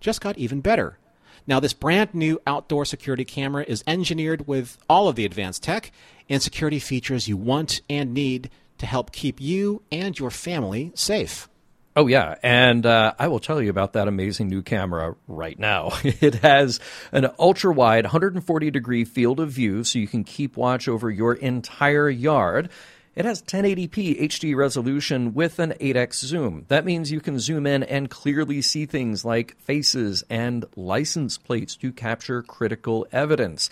[0.00, 0.98] just got even better.
[1.46, 5.92] Now, this brand new outdoor security camera is engineered with all of the advanced tech
[6.28, 11.48] and security features you want and need to help keep you and your family safe.
[11.96, 12.36] Oh, yeah.
[12.44, 15.90] And uh, I will tell you about that amazing new camera right now.
[16.04, 16.78] It has
[17.10, 21.34] an ultra wide 140 degree field of view so you can keep watch over your
[21.34, 22.70] entire yard.
[23.16, 26.66] It has 1080p HD resolution with an 8x zoom.
[26.68, 31.74] That means you can zoom in and clearly see things like faces and license plates
[31.78, 33.70] to capture critical evidence.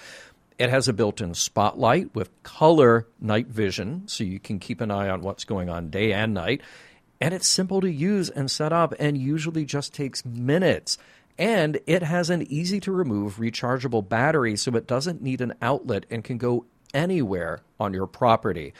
[0.58, 4.90] It has a built in spotlight with color night vision so you can keep an
[4.90, 6.62] eye on what's going on day and night.
[7.20, 10.96] And it's simple to use and set up and usually just takes minutes.
[11.38, 16.06] And it has an easy to remove rechargeable battery, so it doesn't need an outlet
[16.10, 16.64] and can go
[16.94, 18.72] anywhere on your property.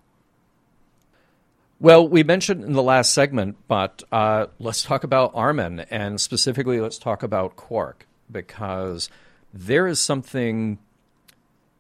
[1.82, 6.78] Well, we mentioned in the last segment, but uh, let's talk about Armin, and specifically,
[6.78, 9.08] let's talk about Quark, because
[9.54, 10.78] there is something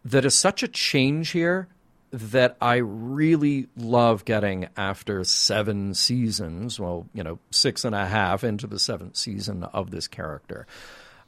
[0.02, 1.68] that is such a change here
[2.12, 6.80] that I really love getting after seven seasons.
[6.80, 10.66] Well, you know, six and a half into the seventh season of this character.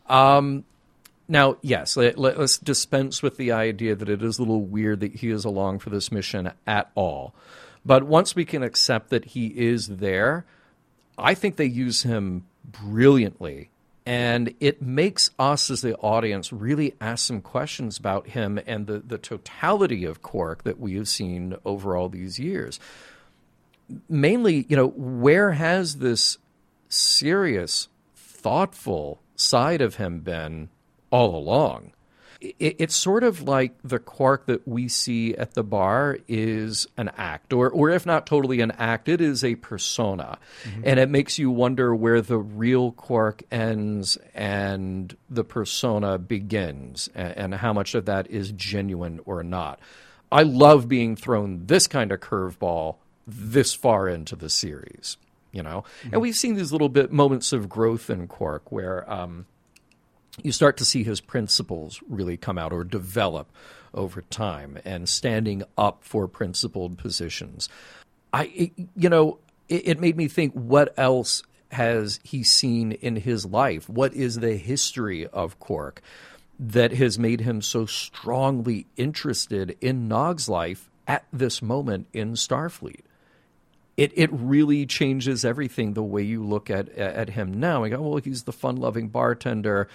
[0.07, 0.65] Um,
[1.29, 5.17] now, yes, let, us dispense with the idea that it is a little weird that
[5.17, 7.35] he is along for this mission at all.
[7.85, 10.45] But once we can accept that he is there,
[11.19, 13.71] I think they use him brilliantly.
[14.05, 18.99] And it makes us as the audience really ask some questions about him and the,
[18.99, 22.81] the totality of Quark that we have seen over all these years.
[24.09, 26.39] Mainly, you know, where has this
[26.89, 30.69] serious, thoughtful side of him been
[31.11, 31.93] all along?
[32.43, 37.11] It, it's sort of like the Quark that we see at the bar is an
[37.17, 40.39] act, or, or if not totally an act, it is a persona.
[40.65, 40.83] Mm-hmm.
[40.85, 47.37] And it makes you wonder where the real Quark ends and the persona begins, and,
[47.37, 49.79] and how much of that is genuine or not.
[50.31, 55.17] I love being thrown this kind of curveball this far into the series,
[55.53, 55.85] you know.
[56.01, 56.15] Mm-hmm.
[56.15, 59.47] And we've seen these little bit moments of growth in Quark where um,
[60.41, 63.51] you start to see his principles really come out or develop
[63.95, 67.69] over time and standing up for principled positions.
[68.33, 73.45] I, you know, it, it made me think what else has he seen in his
[73.45, 73.89] life?
[73.89, 76.03] What is the history of Quark
[76.59, 83.01] that has made him so strongly interested in Nog's life at this moment in Starfleet?
[83.99, 87.85] It, it really changes everything the way you look at at him now.
[87.85, 89.87] You go, oh, well, he's the fun loving bartender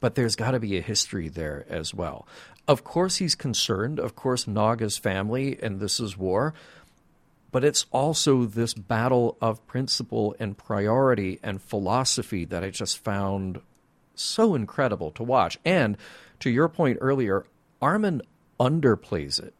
[0.00, 2.26] but there's got to be a history there as well.
[2.66, 3.98] Of course, he's concerned.
[3.98, 6.54] Of course, Nog's family, and this is war.
[7.52, 13.60] But it's also this battle of principle and priority and philosophy that I just found
[14.14, 15.58] so incredible to watch.
[15.64, 15.96] And
[16.40, 17.44] to your point earlier,
[17.82, 18.22] Armin
[18.60, 19.54] underplays it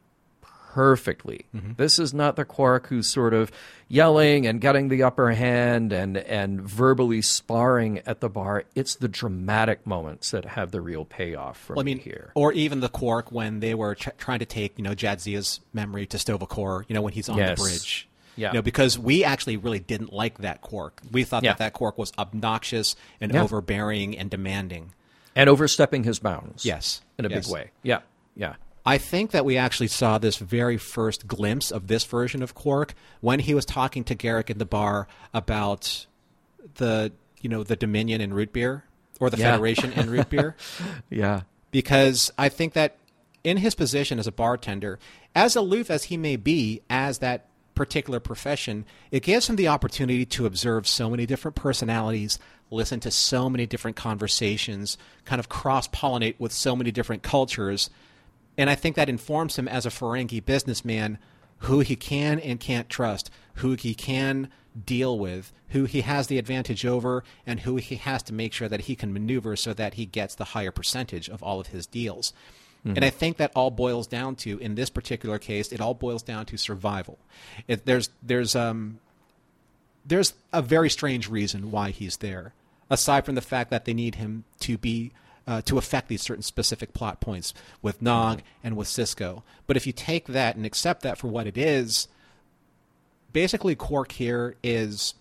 [0.73, 1.47] perfectly.
[1.55, 1.73] Mm-hmm.
[1.77, 3.51] This is not the Quark who's sort of
[3.89, 8.65] yelling and getting the upper hand and and verbally sparring at the bar.
[8.77, 12.31] It's the dramatic moments that have the real payoff for well, me I mean, here.
[12.35, 16.07] Or even the Quark when they were ch- trying to take you know Jadzia's memory
[16.07, 17.59] to Sto-vo-kor, you know when he's on yes.
[17.59, 18.09] the bridge.
[18.37, 18.53] Yeah.
[18.53, 21.03] You know, because we actually really didn't like that Quark.
[21.11, 21.51] We thought yeah.
[21.51, 23.43] that that Quark was obnoxious and yeah.
[23.43, 24.93] overbearing and demanding.
[25.35, 26.65] And overstepping his bounds.
[26.65, 27.03] Yes.
[27.19, 27.47] In a yes.
[27.47, 27.71] big way.
[27.83, 28.01] Yeah.
[28.37, 28.55] Yeah.
[28.85, 32.95] I think that we actually saw this very first glimpse of this version of Quark
[33.21, 36.07] when he was talking to Garak in the bar about
[36.77, 38.85] the you know the Dominion in root beer
[39.19, 39.53] or the yeah.
[39.53, 40.57] Federation in root beer.
[41.11, 42.97] yeah, because I think that
[43.45, 44.99] in his position as a bartender,
[45.35, 50.27] as aloof as he may be as that particular profession, it gives him the opportunity
[50.27, 52.39] to observe so many different personalities,
[52.71, 57.89] listen to so many different conversations, kind of cross pollinate with so many different cultures
[58.57, 61.19] and I think that informs him as a Ferengi businessman
[61.59, 64.49] who he can and can't trust, who he can
[64.87, 68.69] deal with, who he has the advantage over, and who he has to make sure
[68.69, 71.87] that he can maneuver so that he gets the higher percentage of all of his
[71.87, 72.33] deals.
[72.85, 72.97] Mm-hmm.
[72.97, 76.23] And I think that all boils down to, in this particular case, it all boils
[76.23, 77.19] down to survival.
[77.69, 79.01] It, there's there's um
[80.07, 82.55] there's a very strange reason why he's there,
[82.89, 85.13] aside from the fact that they need him to be
[85.47, 89.43] uh, to affect these certain specific plot points with Nog and with Sisko.
[89.67, 92.09] But if you take that and accept that for what it is,
[93.33, 95.15] basically Quark here is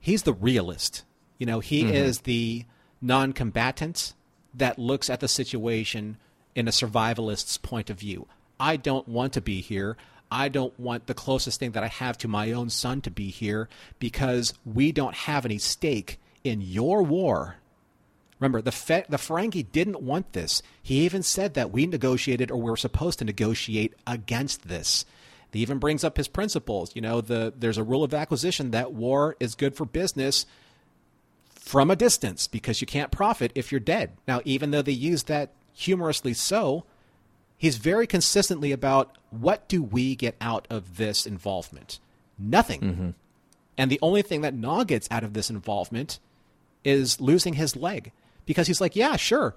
[0.00, 1.04] he's the realist.
[1.38, 1.94] You know, he mm-hmm.
[1.94, 2.64] is the
[3.00, 4.14] non combatant
[4.54, 6.16] that looks at the situation
[6.54, 8.26] in a survivalist's point of view.
[8.58, 9.96] I don't want to be here.
[10.30, 13.30] I don't want the closest thing that I have to my own son to be
[13.30, 13.68] here
[13.98, 17.56] because we don't have any stake in your war.
[18.40, 20.62] Remember, the Fe- the Ferengi didn't want this.
[20.82, 25.04] He even said that we negotiated or we were supposed to negotiate against this.
[25.52, 26.94] He even brings up his principles.
[26.96, 30.46] You know, the there's a rule of acquisition that war is good for business
[31.54, 34.12] from a distance because you can't profit if you're dead.
[34.26, 36.84] Now, even though they use that humorously so,
[37.56, 42.00] he's very consistently about what do we get out of this involvement?
[42.36, 42.80] Nothing.
[42.80, 43.10] Mm-hmm.
[43.78, 46.18] And the only thing that Nog gets out of this involvement
[46.84, 48.12] is losing his leg
[48.46, 49.54] because he's like, yeah, sure.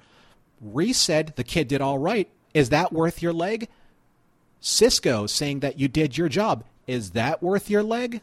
[0.61, 2.29] Reese said the kid did all right.
[2.53, 3.67] Is that worth your leg?
[4.61, 6.63] Sisko saying that you did your job.
[6.87, 8.21] Is that worth your leg?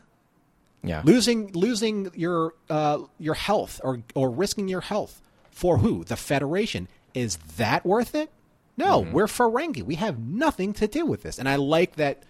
[0.83, 1.03] Yeah.
[1.05, 6.05] Losing losing your uh, your health or or risking your health for who?
[6.05, 6.89] The Federation.
[7.15, 8.31] Is that worth it?
[8.77, 9.83] No, we're Ferengi.
[9.83, 11.39] We have nothing to do with this.
[11.39, 12.25] And I like that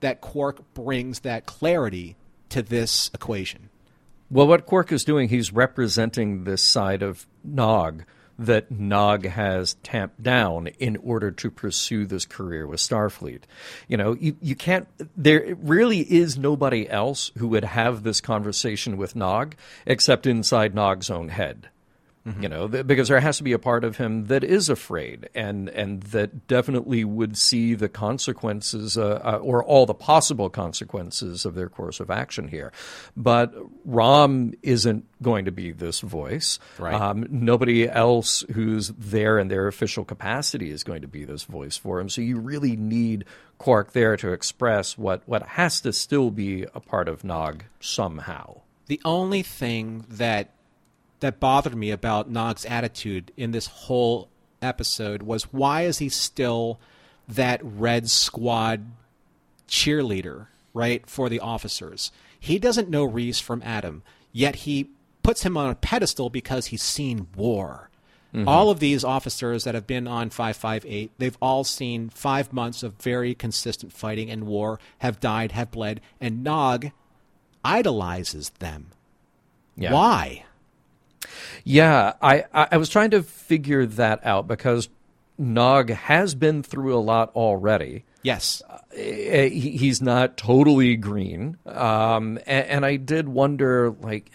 [0.00, 2.16] that Quark brings that clarity
[2.50, 3.68] to this equation.
[4.30, 8.04] Well, what Quark is doing, he's representing this side of Nog
[8.38, 13.42] that Nog has tamped down in order to pursue this career with Starfleet.
[13.88, 18.98] You know, you, you can't, there really is nobody else who would have this conversation
[18.98, 19.56] with Nog
[19.86, 21.70] except inside Nog's own head.
[22.40, 25.30] You know, th- because there has to be a part of him that is afraid
[25.34, 31.46] and and that definitely would see the consequences uh, uh, or all the possible consequences
[31.46, 32.70] of their course of action here.
[33.16, 33.54] But
[33.84, 36.58] Rom isn't going to be this voice.
[36.78, 36.94] Right.
[36.94, 41.76] Um, nobody else who's there in their official capacity is going to be this voice
[41.78, 42.08] for him.
[42.08, 43.24] So you really need
[43.56, 48.60] Quark there to express what what has to still be a part of Nog somehow.
[48.86, 50.50] The only thing that
[51.20, 54.28] that bothered me about Nog's attitude in this whole
[54.62, 56.78] episode was why is he still
[57.28, 58.86] that red squad
[59.68, 62.12] cheerleader, right, for the officers?
[62.38, 64.02] He doesn't know Reese from Adam,
[64.32, 64.90] yet he
[65.22, 67.90] puts him on a pedestal because he's seen war.
[68.34, 68.46] Mm-hmm.
[68.46, 72.94] All of these officers that have been on 558, they've all seen five months of
[72.94, 76.90] very consistent fighting and war, have died, have bled, and Nog
[77.64, 78.88] idolizes them.
[79.76, 79.92] Yeah.
[79.92, 80.44] Why?
[81.64, 84.88] Yeah, I, I was trying to figure that out because
[85.36, 88.04] Nog has been through a lot already.
[88.22, 88.62] Yes.
[88.94, 94.30] Eh, he- He's not totally green, um, and, and I did wonder, like,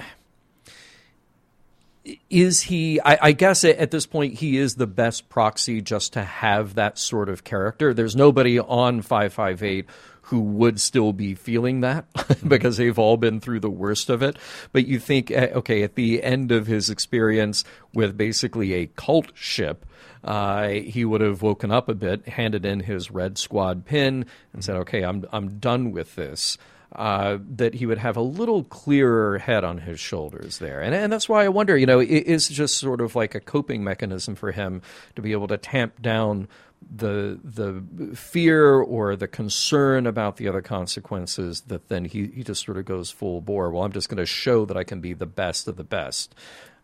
[2.30, 3.00] is he?
[3.00, 6.98] I, I guess at this point he is the best proxy just to have that
[6.98, 7.94] sort of character.
[7.94, 9.86] There's nobody on five five eight
[10.34, 12.08] who would still be feeling that
[12.48, 14.36] because they've all been through the worst of it.
[14.72, 17.64] But you think, eh, okay, at the end of his experience
[17.94, 19.86] with basically a cult ship,
[20.24, 24.64] uh, he would have woken up a bit, handed in his Red Squad pin, and
[24.64, 26.58] said, "Okay, I'm I'm done with this."
[26.96, 31.14] Uh, that he would have a little clearer head on his shoulders there, and and
[31.14, 34.34] that's why I wonder, you know, it is just sort of like a coping mechanism
[34.34, 34.82] for him
[35.16, 36.48] to be able to tamp down
[36.96, 42.66] the the fear or the concern about the other consequences that then he, he just
[42.66, 43.70] sort of goes full bore.
[43.72, 46.36] Well, I'm just going to show that I can be the best of the best.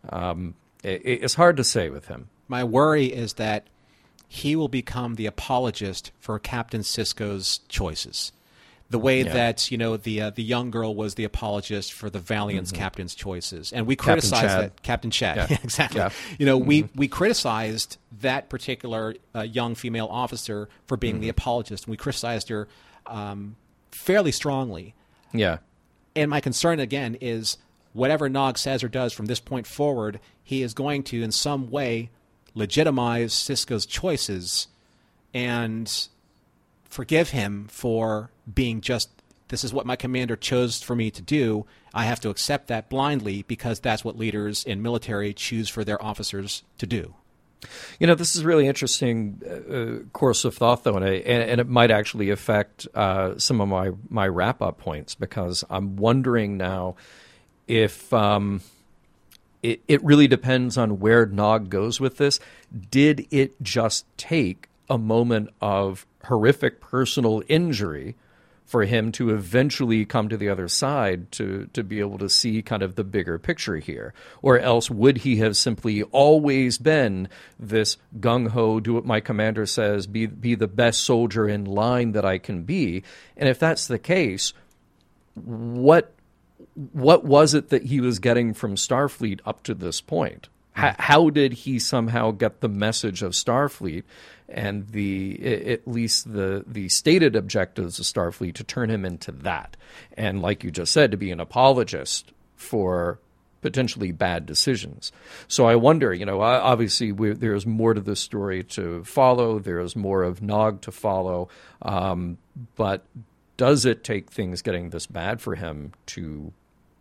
[0.08, 2.28] Um, it, it's hard to say with him.
[2.48, 3.66] My worry is that
[4.26, 8.32] he will become the apologist for Captain Sisko's choices.
[8.90, 9.32] The way Yeah.
[9.32, 13.14] that you know the uh, the young girl was the apologist for the Valiant's captain's
[13.14, 14.60] choices, and we criticized Chad.
[14.60, 15.36] that Captain Chad.
[15.36, 15.46] Yeah.
[15.50, 16.02] Yeah, exactly.
[16.38, 21.84] You know, we we criticized that particular uh, young female officer for being the apologist,
[21.84, 22.66] and we criticized her
[23.06, 23.54] um,
[23.92, 24.94] fairly strongly.
[25.32, 25.58] Yeah.
[26.16, 27.58] And my concern again is
[27.92, 31.70] whatever Nog says or does from this point forward, he is going to in some
[31.70, 32.10] way
[32.56, 34.66] legitimize Sisko's choices
[35.32, 36.08] and
[36.84, 39.10] forgive him for being just
[39.48, 41.66] this is what my commander chose for me to do.
[41.92, 46.02] I have to accept that blindly because that's what leaders in military choose for their
[46.02, 47.14] officers to do.
[47.98, 51.60] You know, this is really interesting uh, uh, course of thought, though, and, I, and
[51.60, 56.56] it might actually affect uh, some of my, my wrap up points because I'm wondering
[56.56, 56.94] now
[57.68, 58.62] if um,
[59.62, 62.40] it, it really depends on where Nog goes with this.
[62.90, 68.14] Did it just take a moment of horrific personal injury?
[68.70, 72.62] For him to eventually come to the other side to to be able to see
[72.62, 74.14] kind of the bigger picture here.
[74.42, 79.66] Or else would he have simply always been this gung ho do what my commander
[79.66, 83.02] says be be the best soldier in line that I can be?
[83.36, 84.52] And if that's the case
[85.34, 86.14] what
[86.92, 91.30] what was it that he was getting from Starfleet up to this point H- how
[91.30, 94.04] did he somehow get the message of Starfleet
[94.48, 99.76] and the at least the the stated objectives of Starfleet to turn him into that?
[100.16, 103.18] And like you just said, to be an apologist for
[103.62, 105.12] potentially bad decisions.
[105.46, 109.58] So I wonder, you know, obviously there's more to this story to follow.
[109.58, 111.48] There's more of Nog to follow,
[111.82, 112.38] um,
[112.76, 113.04] but
[113.56, 116.52] does it take things getting this bad for him to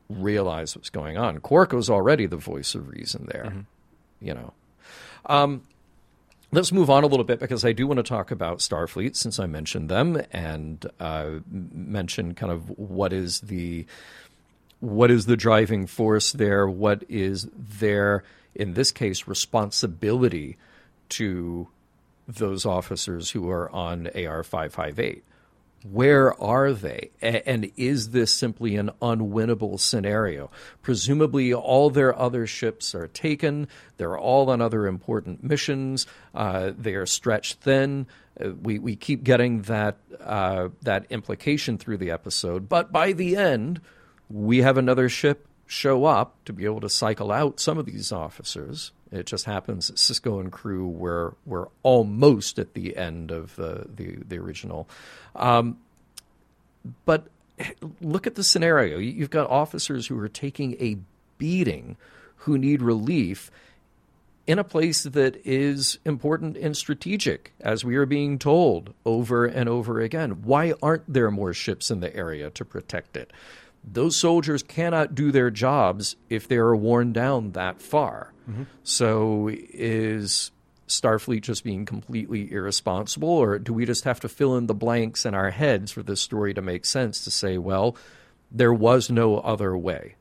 [0.09, 1.39] realize what's going on?
[1.39, 3.61] Quark was already the voice of reason there, mm-hmm.
[4.21, 4.53] you know.
[5.25, 5.61] Um,
[6.51, 9.39] Let's move on a little bit because I do want to talk about Starfleet since
[9.39, 13.85] I mentioned them and uh, mention kind of what is the
[14.79, 16.67] what is the driving force there?
[16.67, 18.23] What is their,
[18.55, 20.57] in this case, responsibility
[21.09, 21.67] to
[22.27, 25.23] those officers who are on AR 558?
[25.83, 27.11] Where are they?
[27.21, 30.51] And is this simply an unwinnable scenario?
[30.81, 33.67] Presumably, all their other ships are taken.
[33.97, 36.05] They're all on other important missions.
[36.35, 38.07] Uh, they are stretched thin.
[38.39, 42.67] Uh, we, we keep getting that, uh, that implication through the episode.
[42.67, 43.79] But by the end,
[44.29, 48.11] we have another ship show up to be able to cycle out some of these
[48.11, 48.91] officers.
[49.11, 53.87] It just happens that Sisko and crew were were almost at the end of the
[53.93, 54.87] the, the original.
[55.35, 55.77] Um,
[57.05, 57.27] but
[58.01, 58.97] look at the scenario.
[58.97, 60.97] You've got officers who are taking a
[61.37, 61.97] beating,
[62.37, 63.51] who need relief
[64.47, 69.69] in a place that is important and strategic, as we are being told over and
[69.69, 70.41] over again.
[70.43, 73.31] Why aren't there more ships in the area to protect it?
[73.83, 78.33] Those soldiers cannot do their jobs if they are worn down that far.
[78.49, 78.63] Mm-hmm.
[78.83, 80.51] So is
[80.87, 85.25] Starfleet just being completely irresponsible, or do we just have to fill in the blanks
[85.25, 87.95] in our heads for this story to make sense to say, well,
[88.51, 90.15] there was no other way?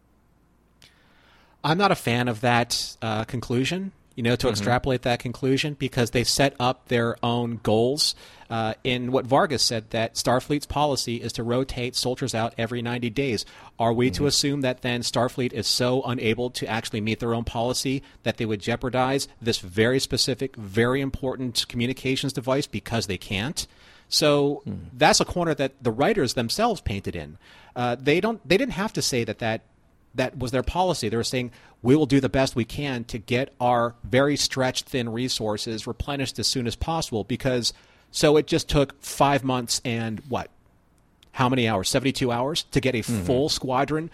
[1.65, 4.53] I'm not a fan of that uh, conclusion you know, to mm-hmm.
[4.55, 8.17] extrapolate that conclusion because they set up their own goals.
[8.51, 13.11] Uh, in what Vargas said, that Starfleet's policy is to rotate soldiers out every 90
[13.11, 13.45] days.
[13.79, 14.15] Are we mm-hmm.
[14.15, 18.39] to assume that then Starfleet is so unable to actually meet their own policy that
[18.39, 23.67] they would jeopardize this very specific, very important communications device because they can't?
[24.09, 24.79] So mm.
[24.95, 27.39] that's a corner that the writers themselves painted in.
[27.77, 28.47] Uh, they don't.
[28.49, 29.63] They didn't have to say that that
[30.15, 31.09] that was their policy.
[31.09, 34.87] They were saying we will do the best we can to get our very stretched
[34.87, 37.73] thin resources replenished as soon as possible because
[38.11, 40.51] so it just took 5 months and what?
[41.33, 41.89] How many hours?
[41.89, 43.25] 72 hours to get a mm-hmm.
[43.25, 44.11] full squadron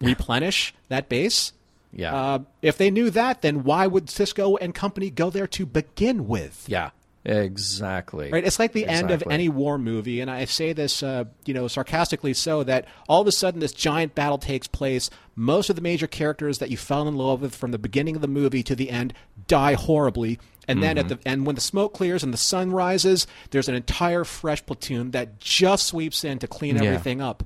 [0.00, 1.52] replenish that base?
[1.92, 2.14] Yeah.
[2.14, 6.26] Uh, if they knew that then why would Sisko and company go there to begin
[6.26, 6.64] with?
[6.66, 6.90] Yeah
[7.24, 8.30] Exactly.
[8.30, 8.44] Right.
[8.44, 9.12] It's like the exactly.
[9.12, 12.86] end of any war movie, and I say this, uh, you know, sarcastically so that
[13.08, 15.08] all of a sudden this giant battle takes place.
[15.34, 18.20] Most of the major characters that you fell in love with from the beginning of
[18.20, 19.14] the movie to the end
[19.46, 21.12] die horribly, and then mm-hmm.
[21.12, 24.64] at the and when the smoke clears and the sun rises, there's an entire fresh
[24.66, 26.84] platoon that just sweeps in to clean yeah.
[26.84, 27.42] everything up.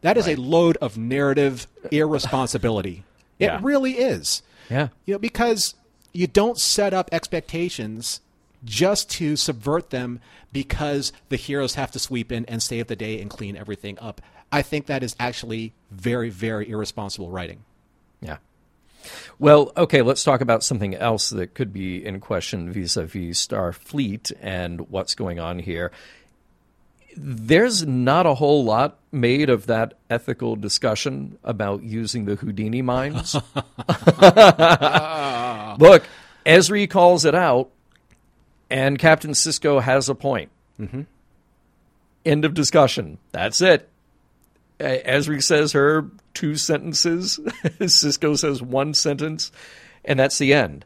[0.00, 0.38] That is right.
[0.38, 3.04] a load of narrative irresponsibility.
[3.38, 3.58] yeah.
[3.58, 4.42] It really is.
[4.68, 4.88] Yeah.
[5.06, 5.74] You know, because
[6.12, 8.20] you don't set up expectations
[8.64, 10.20] just to subvert them
[10.52, 14.20] because the heroes have to sweep in and save the day and clean everything up.
[14.52, 17.64] I think that is actually very, very irresponsible writing.
[18.20, 18.38] Yeah.
[19.38, 23.46] Well, okay, let's talk about something else that could be in question vis a vis
[23.46, 25.90] Starfleet and what's going on here.
[27.16, 33.34] There's not a whole lot made of that ethical discussion about using the Houdini mines.
[35.80, 36.04] Look,
[36.46, 37.70] Ezri calls it out
[38.70, 40.50] and Captain Sisko has a point.
[40.78, 41.02] Mm-hmm.
[42.24, 43.18] End of discussion.
[43.32, 43.88] That's it.
[44.78, 47.38] Ezri says her two sentences.
[47.80, 49.52] Sisko says one sentence,
[50.04, 50.84] and that's the end.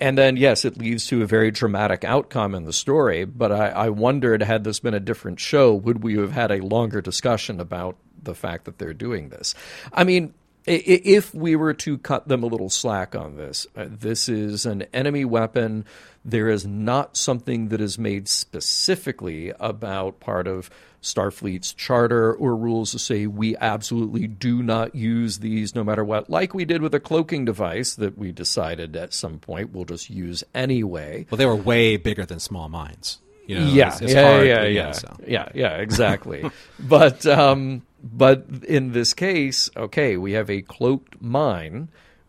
[0.00, 3.24] And then, yes, it leads to a very dramatic outcome in the story.
[3.24, 6.64] But I, I wondered, had this been a different show, would we have had a
[6.64, 9.54] longer discussion about the fact that they're doing this?
[9.92, 10.34] I mean,
[10.66, 14.82] if we were to cut them a little slack on this, uh, this is an
[14.94, 15.84] enemy weapon.
[16.24, 20.70] There is not something that is made specifically about part of
[21.02, 26.30] Starfleet's charter or rules to say we absolutely do not use these no matter what,
[26.30, 30.08] like we did with a cloaking device that we decided at some point we'll just
[30.08, 31.26] use anyway.
[31.30, 33.18] Well, they were way bigger than small mines.
[33.46, 35.16] You know, yeah, it's, it's yeah, hard, yeah, yeah, yeah, so.
[35.26, 36.50] yeah, yeah, exactly.
[36.78, 41.88] but um, but in this case, okay, we have a cloaked mine,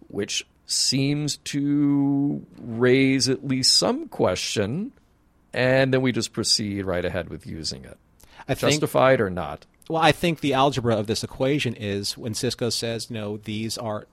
[0.10, 4.92] which seems to raise at least some question,
[5.54, 7.98] and then we just proceed right ahead with using it.
[8.48, 9.66] I Justified think, or not?
[9.90, 13.78] Well, I think the algebra of this equation is when Sisko says, you know, these
[13.78, 14.08] are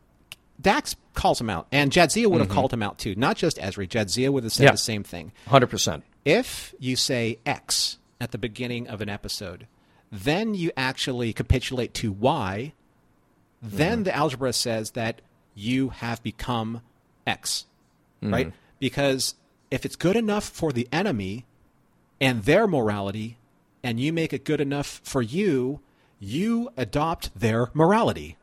[0.60, 3.14] Dax calls him out, and Jadzia would have called him out too.
[3.16, 3.88] Not just Ezri.
[3.88, 4.68] Jadzia would have said Mm-hmm.
[4.68, 4.72] Yeah.
[4.72, 5.32] the same thing.
[5.48, 6.02] 100%.
[6.24, 9.66] If you say X at the beginning of an episode,
[10.12, 12.74] then you actually capitulate to Y,
[13.60, 15.20] then the algebra says that
[15.54, 16.80] you have become
[17.26, 17.66] X,
[18.20, 18.32] hmm.
[18.32, 18.52] right?
[18.78, 19.34] Because
[19.70, 21.46] if it's good enough for the enemy
[22.20, 23.38] and their morality,
[23.82, 25.80] and you make it good enough for you,
[26.20, 28.36] you adopt their morality.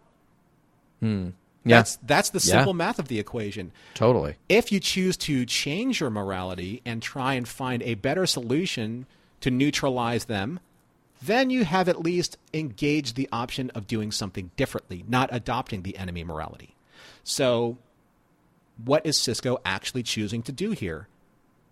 [1.00, 1.30] Hmm.
[1.66, 1.78] Yeah.
[1.78, 2.58] That's that's the Yeah.
[2.58, 3.72] simple math of the equation.
[3.94, 4.36] Totally.
[4.48, 9.06] If you choose to change your morality and try and find a better solution
[9.42, 10.60] to neutralize them,
[11.22, 15.98] then you have at least engaged the option of doing something differently, not adopting the
[15.98, 16.76] enemy morality.
[17.24, 17.78] So,
[18.84, 21.08] what is Sisko actually choosing to do here?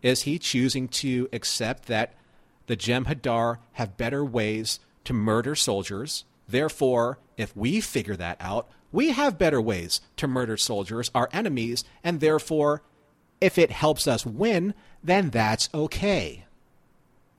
[0.02, 2.14] Is he choosing to accept that
[2.68, 6.26] the Jem'Hadar have better ways to murder soldiers?
[6.48, 11.84] Therefore, if we figure that out, we have better ways to murder soldiers, our enemies,
[12.04, 12.82] and therefore,
[13.42, 14.74] if it helps us win,
[15.04, 16.46] then that's okay.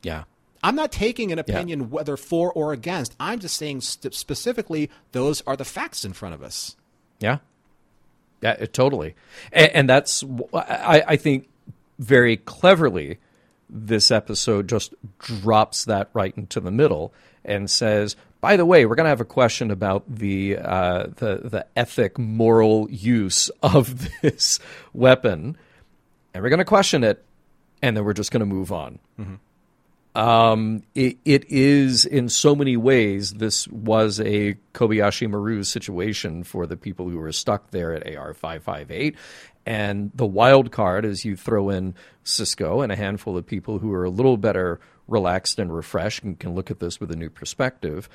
[0.03, 0.25] Yeah.
[0.63, 3.15] I'm not taking an opinion whether for or against.
[3.21, 6.77] I'm just saying st- specifically those are the facts in front of us.
[7.21, 7.39] Yeah,
[8.41, 9.15] yeah, totally,
[9.53, 11.49] and, and that's I, I think
[11.99, 13.19] very cleverly.
[13.71, 17.13] This episode just drops that right into the middle
[17.45, 21.41] and says, "By the way, we're going to have a question about the uh, the
[21.45, 24.59] the ethic, moral use of this
[24.95, 25.59] weapon,
[26.33, 27.23] and we're going to question it,
[27.83, 28.99] and then we're just going to move on."
[30.15, 33.35] Um, it, it is in so many ways.
[33.35, 38.35] This was a Kobayashi Maru situation for the people who were stuck there at AR
[38.35, 39.17] five five eight,
[39.65, 41.95] and the wild card is you throw in
[42.25, 46.39] Sisko and a handful of people who are a little better relaxed and refreshed and
[46.39, 48.09] can look at this with a new perspective.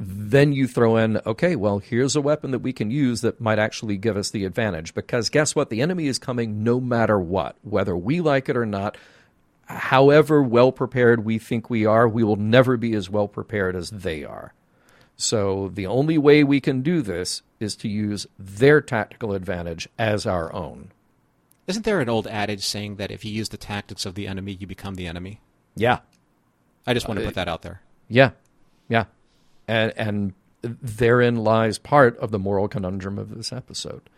[0.00, 3.58] Then you throw in, okay, well, here's a weapon that we can use that might
[3.58, 4.94] actually give us the advantage.
[4.94, 5.70] Because guess what?
[5.70, 8.96] The enemy is coming no matter what, whether we like it or not
[9.68, 13.90] however well prepared we think we are, we will never be as well prepared as
[13.90, 14.54] they are.
[15.16, 20.26] So the only way we can do this is to use their tactical advantage as
[20.26, 20.92] our own.
[21.66, 24.56] Isn't there an old adage saying that if you use the tactics of the enemy,
[24.58, 25.40] you become the enemy?
[25.74, 25.98] Yeah.
[26.86, 27.82] I just want to uh, put that out there.
[28.08, 28.30] Yeah.
[28.88, 29.04] Yeah.
[29.66, 34.08] And and therein lies part of the moral conundrum of this episode.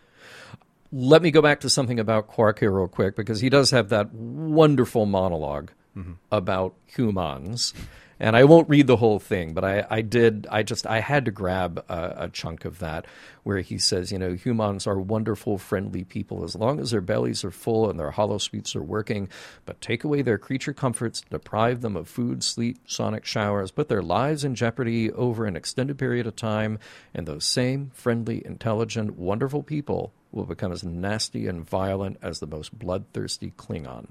[0.91, 3.89] Let me go back to something about Quark here real quick because he does have
[3.89, 6.13] that wonderful monolog mm-hmm.
[6.31, 7.73] about humans.
[8.21, 10.45] And I won't read the whole thing, but I, I did.
[10.51, 13.07] I just I had to grab a, a chunk of that
[13.41, 17.43] where he says, you know, humans are wonderful, friendly people as long as their bellies
[17.43, 19.27] are full and their holosuites are working.
[19.65, 24.03] But take away their creature comforts, deprive them of food, sleep, sonic showers, put their
[24.03, 26.77] lives in jeopardy over an extended period of time,
[27.15, 32.45] and those same friendly, intelligent, wonderful people will become as nasty and violent as the
[32.45, 34.09] most bloodthirsty Klingon.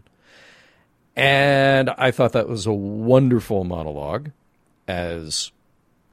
[1.21, 4.31] And I thought that was a wonderful monologue,
[4.89, 5.53] as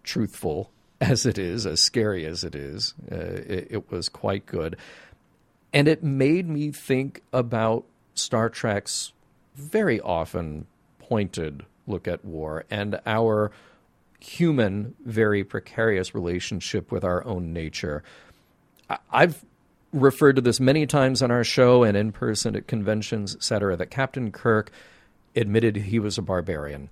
[0.04, 0.70] truthful
[1.02, 2.94] as it is, as scary as it is.
[3.10, 4.76] Uh, it, it was quite good.
[5.72, 7.86] And it made me think about
[8.16, 9.14] Star Trek's
[9.56, 10.66] very often
[11.00, 13.52] pointed look at war and our
[14.20, 18.04] human, very precarious relationship with our own nature.
[19.10, 19.46] I've
[19.94, 23.90] referred to this many times on our show and in person at conventions, etc., that
[23.90, 24.70] Captain Kirk
[25.38, 26.90] admitted he was a barbarian,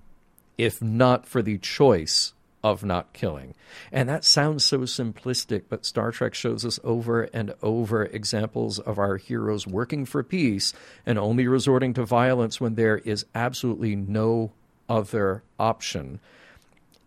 [0.56, 2.32] if not for the choice
[2.64, 3.54] of not killing.
[3.92, 8.98] And that sounds so simplistic, but Star Trek shows us over and over examples of
[8.98, 10.72] our heroes working for peace
[11.04, 14.52] and only resorting to violence when there is absolutely no
[14.88, 16.18] other option.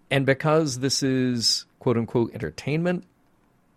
[0.10, 3.04] And because this is quote unquote entertainment,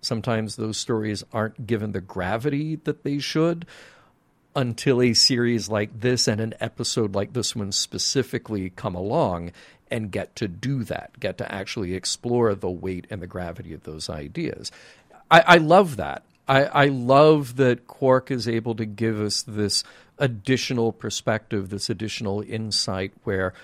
[0.00, 3.66] sometimes those stories aren't given the gravity that they should
[4.54, 9.52] until a series like this and an episode like this one specifically come along
[9.90, 13.82] and get to do that, get to actually explore the weight and the gravity of
[13.84, 14.72] those ideas.
[15.30, 16.22] I, I love that.
[16.48, 19.84] I, I love that Quark is able to give us this
[20.18, 23.54] additional perspective, this additional insight where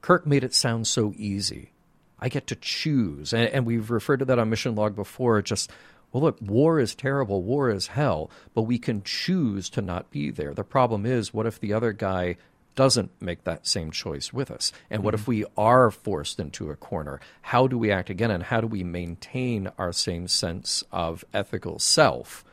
[0.00, 1.70] Kirk made it sound so easy.
[2.18, 3.32] I get to choose.
[3.32, 5.40] And, and we've referred to that on Mission Log before.
[5.42, 5.70] Just,
[6.12, 10.30] well, look, war is terrible, war is hell, but we can choose to not be
[10.30, 10.54] there.
[10.54, 12.36] The problem is, what if the other guy
[12.74, 14.72] doesn't make that same choice with us?
[14.90, 15.30] And what if mm-hmm.
[15.30, 17.20] we are forced into a corner?
[17.42, 18.30] How do we act again?
[18.30, 22.44] And how do we maintain our same sense of ethical self?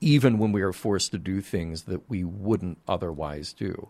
[0.00, 3.88] even when we are forced to do things that we wouldn't otherwise do.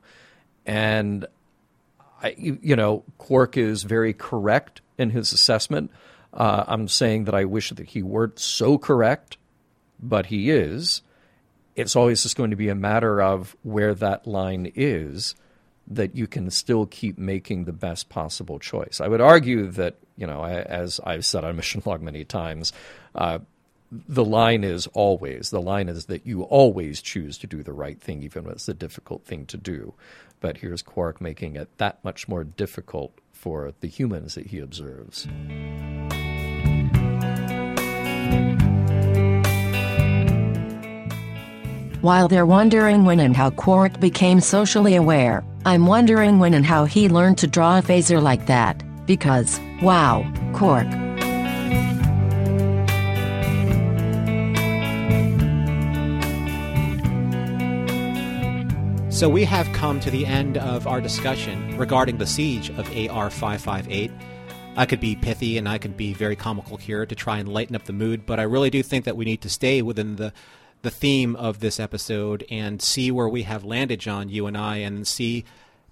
[0.64, 1.26] And
[2.22, 5.91] I, you you know, Quark is very correct in his assessment.
[6.33, 9.39] Uh, I'm saying that I wish that he weren't so correct
[10.01, 11.03] but he is.
[11.76, 15.35] It's always just going to be a matter of where that line is
[15.87, 19.01] that you can still keep making the best possible choice.
[19.01, 22.72] I would argue that, you know, as I've said on Mission Log many times,
[23.14, 23.39] uh,
[23.91, 27.99] the line is always the line is that you always choose to do the right
[27.99, 29.95] thing, even when it's a difficult thing to do.
[30.41, 35.28] But here's Quark making it that much more difficult for the humans that he observes.
[42.01, 46.84] While they're wondering when and how Quark became socially aware, I'm wondering when and how
[46.84, 50.86] he learned to draw a phaser like that, because, wow, Quark.
[59.19, 63.31] So we have come to the end of our discussion regarding the siege of AR
[63.31, 64.12] 558.
[64.77, 67.75] I could be pithy and I could be very comical here to try and lighten
[67.75, 70.33] up the mood, but I really do think that we need to stay within the
[70.83, 74.77] the theme of this episode and see where we have landed, John, you and I,
[74.77, 75.45] and see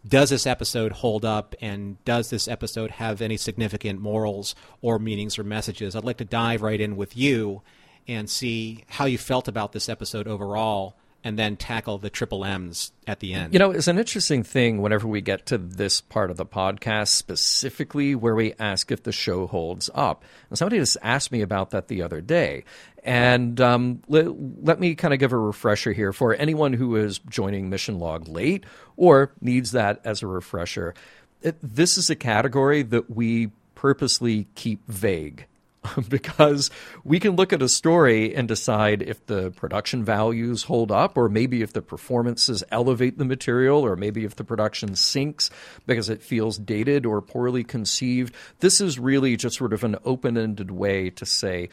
[0.07, 5.37] does this episode hold up and does this episode have any significant morals or meanings
[5.37, 5.97] or messages?
[5.97, 7.63] I'd like to dive right in with you
[8.07, 10.95] and see how you felt about this episode overall
[11.27, 13.53] and then tackle the triple M's at the end.
[13.53, 17.09] You know, it's an interesting thing whenever we get to this part of the podcast,
[17.09, 20.25] specifically where we ask if the show holds up.
[20.49, 22.63] And somebody just asked me about that the other day.
[23.03, 24.27] And um, let,
[24.63, 28.29] let me kind of give a refresher here for anyone who is joining Mission Log
[28.29, 28.63] late
[28.97, 30.95] or needs that as a refresher.
[31.43, 35.47] It, this is a category that we purposely keep vague
[36.09, 36.71] because
[37.05, 41.29] we can look at a story and decide if the production values hold up, or
[41.29, 45.51] maybe if the performances elevate the material, or maybe if the production sinks
[45.87, 48.35] because it feels dated or poorly conceived.
[48.61, 51.69] This is really just sort of an open ended way to say,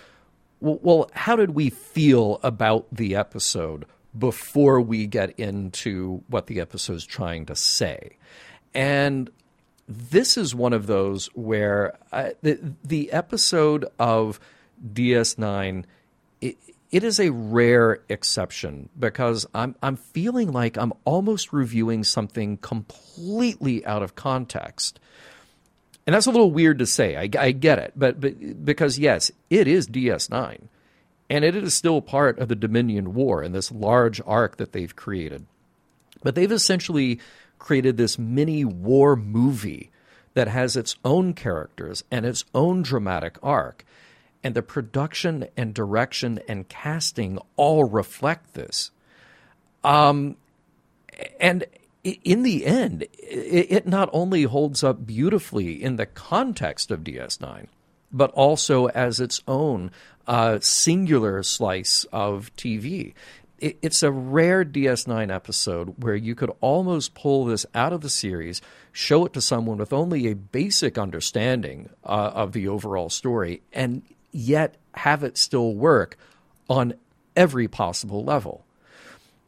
[0.60, 3.86] well, how did we feel about the episode
[4.18, 8.18] before we get into what the episode's trying to say?
[8.74, 9.30] And
[9.88, 14.40] this is one of those where uh, the, the episode of
[14.94, 15.84] DS9
[16.42, 16.58] it,
[16.92, 23.86] it is a rare exception because I'm I'm feeling like I'm almost reviewing something completely
[23.86, 25.00] out of context.
[26.06, 27.16] And that's a little weird to say.
[27.16, 30.68] I, I get it, but but because yes, it is DS9,
[31.30, 34.96] and it is still part of the Dominion War and this large arc that they've
[34.96, 35.46] created.
[36.22, 37.20] But they've essentially
[37.64, 39.90] created this mini war movie
[40.34, 43.86] that has its own characters and its own dramatic arc.
[44.44, 48.92] And the production and direction and casting all reflect this.
[49.84, 50.36] Um,
[51.40, 51.66] and
[52.04, 57.68] in the end, it not only holds up beautifully in the context of DS9,
[58.12, 59.90] but also as its own
[60.28, 63.14] uh, singular slice of TV
[63.64, 68.10] it, it's a rare DS9 episode where you could almost pull this out of the
[68.10, 68.62] series,
[68.92, 74.04] show it to someone with only a basic understanding uh, of the overall story, and
[74.32, 76.18] yet have it still work
[76.70, 76.94] on
[77.38, 78.66] every possible level.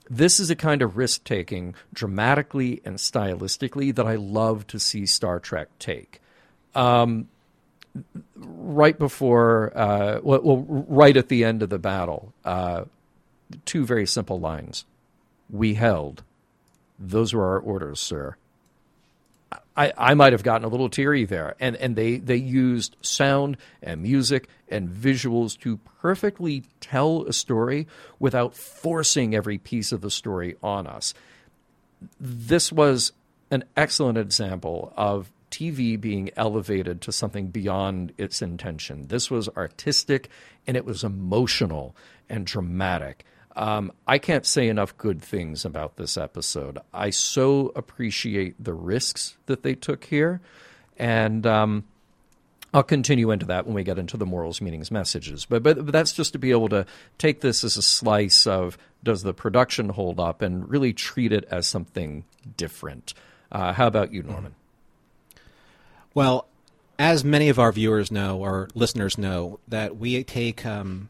[0.09, 5.05] This is a kind of risk taking, dramatically and stylistically, that I love to see
[5.05, 6.21] Star Trek take.
[6.73, 7.27] Um,
[8.35, 12.85] right before, uh, well, right at the end of the battle, uh,
[13.65, 14.85] two very simple lines.
[15.49, 16.23] We held.
[16.97, 18.35] Those were our orders, sir.
[19.77, 21.55] I, I might have gotten a little teary there.
[21.59, 27.87] And, and they, they used sound and music and visuals to perfectly tell a story
[28.19, 31.13] without forcing every piece of the story on us.
[32.19, 33.11] This was
[33.51, 39.07] an excellent example of TV being elevated to something beyond its intention.
[39.07, 40.29] This was artistic
[40.65, 41.95] and it was emotional
[42.29, 43.25] and dramatic.
[43.55, 46.79] Um, I can't say enough good things about this episode.
[46.93, 50.41] I so appreciate the risks that they took here.
[50.97, 51.85] And um,
[52.73, 55.45] I'll continue into that when we get into the morals, meanings, messages.
[55.45, 56.85] But, but, but that's just to be able to
[57.17, 61.45] take this as a slice of does the production hold up and really treat it
[61.49, 62.25] as something
[62.57, 63.13] different.
[63.51, 64.55] Uh, how about you, Norman?
[66.13, 66.47] Well,
[66.99, 71.09] as many of our viewers know or listeners know, that we take um,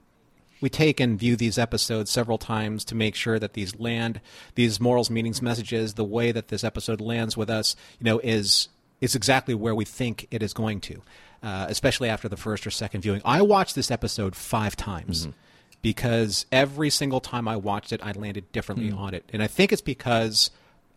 [0.62, 4.22] we take and view these episodes several times to make sure that these land
[4.56, 8.70] these morals meanings messages the way that this episode lands with us you know is
[9.01, 11.01] is exactly where we think it is going to
[11.43, 15.38] uh, especially after the first or second viewing i watched this episode five times mm-hmm.
[15.82, 18.99] because every single time i watched it i landed differently mm-hmm.
[18.99, 20.51] on it and i think it's because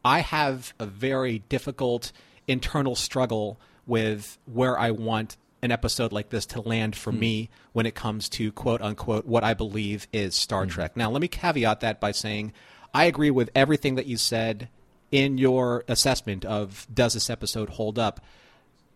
[0.05, 2.13] i have a very difficult
[2.47, 7.21] internal struggle with where i want an episode like this to land for hmm.
[7.21, 10.71] me when it comes to quote unquote what I believe is Star hmm.
[10.71, 10.97] Trek.
[10.97, 12.53] Now, let me caveat that by saying
[12.95, 14.69] I agree with everything that you said
[15.11, 18.21] in your assessment of does this episode hold up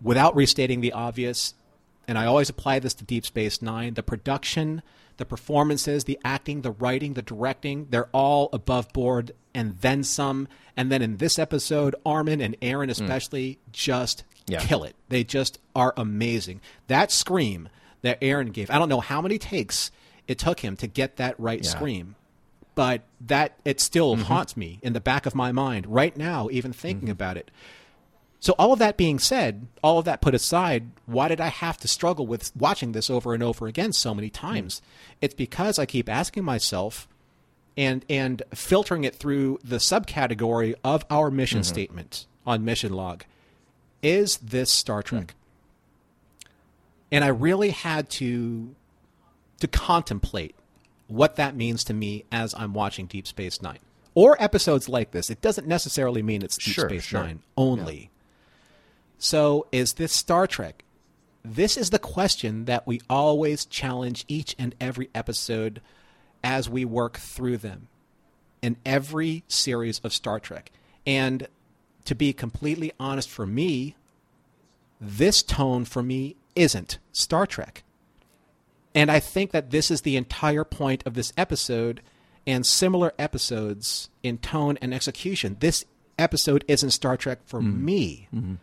[0.01, 1.55] without restating the obvious.
[2.09, 3.95] And I always apply this to Deep Space Nine.
[3.95, 4.83] The production,
[5.17, 10.49] the performances, the acting, the writing, the directing, they're all above board and then some.
[10.77, 12.93] And then in this episode, Armin and Aron hmm.
[12.93, 14.61] especially just Yeah.
[14.61, 14.97] kill it.
[15.09, 16.61] They just are amazing.
[16.89, 17.69] That scream
[18.03, 19.91] that Aron gave, I don't know how many takes
[20.29, 21.71] it took him to get that right Yeah.
[21.71, 22.15] scream,
[22.75, 24.25] but that it still mm-hmm.
[24.25, 27.13] haunts me in the back of my mind right now, even thinking mm-hmm.
[27.13, 27.51] about it.
[28.41, 31.79] So, all of that being said, all of that put aside, why did I have
[31.79, 34.35] to struggle with watching this over and over again so many mm.
[34.35, 34.83] times?
[35.21, 37.07] It's because I keep asking myself
[37.77, 41.73] and and filtering it through the subcategory of our mission mm-hmm.
[41.73, 43.23] statement on mission log.
[44.03, 45.33] Is this Star Trek?
[45.33, 46.49] Hmm.
[47.13, 48.75] And I really had to
[49.61, 50.57] to contemplate
[51.07, 53.79] what that means to me as I'm watching Deep Space Nine.
[54.15, 55.31] Or episodes like this.
[55.31, 57.23] It doesn't necessarily mean it's Deep Sure, Space sure.
[57.23, 58.11] Nine only.
[59.19, 60.85] So, is this Star Trek?
[61.45, 65.81] This is the question that we always challenge each and every episode
[66.43, 67.89] as we work through them
[68.63, 70.71] in every series of Star Trek.
[71.07, 71.47] And
[72.05, 73.97] to be completely honest, for me,
[75.01, 77.83] this tone for me isn't Star Trek.
[78.95, 82.03] And I think that this is the entire point of this episode
[82.47, 85.57] and similar episodes in tone and execution.
[85.61, 85.85] This
[86.19, 87.85] episode isn't Star Trek for mm-hmm.
[87.85, 88.29] me.
[88.35, 88.55] Mm-hmm.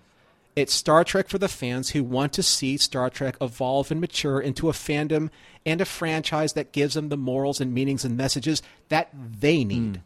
[0.56, 4.42] It's Star Trek for the fans who want to see Star Trek evolve and mature
[4.42, 5.30] into a fandom
[5.66, 9.94] and a franchise that gives them the morals and meanings and messages that they need
[9.94, 10.02] mm.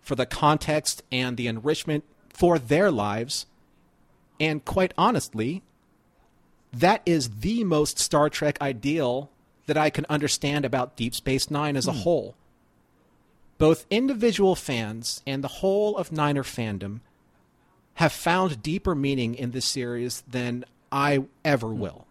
[0.00, 2.04] for the context and the enrichment
[2.40, 3.44] for their lives.
[4.40, 5.62] And quite honestly,
[6.72, 9.30] that is the most Star Trek ideal
[9.66, 11.98] that I can understand about Deep Space Nine as a hmm.
[11.98, 12.34] whole.
[13.58, 17.00] Both individual fans and the whole of Niner fandom
[17.96, 21.78] have found deeper meaning in this series than I ever hmm.
[21.78, 22.06] will.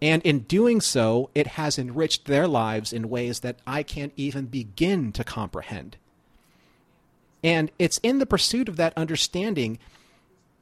[0.00, 4.46] And in doing so, it has enriched their lives in ways that I can't even
[4.46, 5.98] begin to comprehend.
[7.44, 9.78] And it's in the pursuit of that understanding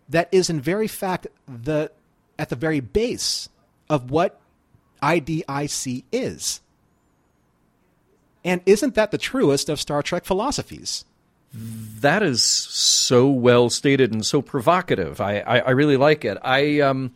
[0.08, 1.92] that is in very fact the
[2.38, 3.48] at the very base
[3.88, 4.40] of what
[5.00, 6.60] IDIC is.
[8.44, 11.04] And isn't that the truest of Star Trek philosophies?
[11.54, 15.20] That is so well stated and so provocative.
[15.20, 16.36] I, I, I really like it.
[16.42, 17.12] I um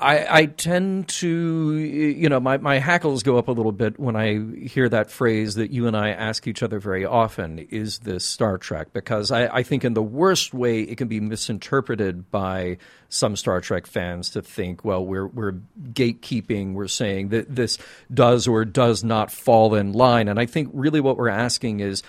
[0.00, 4.16] I, I tend to, you know, my, my hackles go up a little bit when
[4.16, 8.24] I hear that phrase that you and I ask each other very often is this
[8.24, 8.92] Star Trek?
[8.92, 12.78] Because I, I think, in the worst way, it can be misinterpreted by
[13.08, 15.54] some Star Trek fans to think, well, we're, we're
[15.92, 17.78] gatekeeping, we're saying that this
[18.12, 20.28] does or does not fall in line.
[20.28, 22.02] And I think really what we're asking is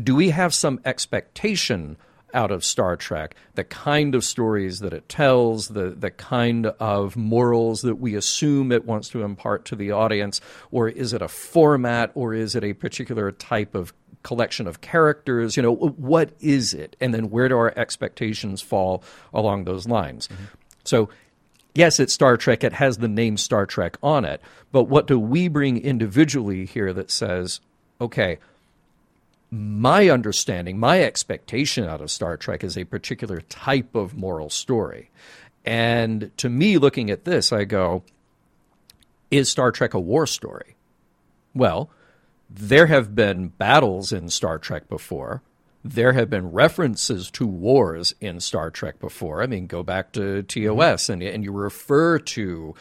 [0.00, 1.96] do we have some expectation?
[2.34, 7.16] Out of Star Trek, the kind of stories that it tells, the the kind of
[7.16, 11.28] morals that we assume it wants to impart to the audience, or is it a
[11.28, 15.56] format, or is it a particular type of collection of characters?
[15.56, 19.02] You know, what is it, and then where do our expectations fall
[19.32, 20.28] along those lines?
[20.28, 20.44] Mm-hmm.
[20.84, 21.08] So.
[21.72, 22.64] Yes, it's Star Trek.
[22.64, 24.42] It has the name Star Trek on it.
[24.72, 27.60] But what do we bring individually here that says,
[28.00, 28.40] okay,
[29.50, 35.10] my understanding, my expectation out of Star Trek is a particular type of moral story.
[35.64, 38.04] And to me, looking at this, I go,
[39.30, 40.76] is Star Trek a war story?
[41.54, 41.90] Well,
[42.48, 45.42] there have been battles in Star Trek before.
[45.84, 49.42] There have been references to wars in Star Trek before.
[49.42, 50.76] I mean, go back to mm-hmm.
[50.76, 52.74] TOS and, and you refer to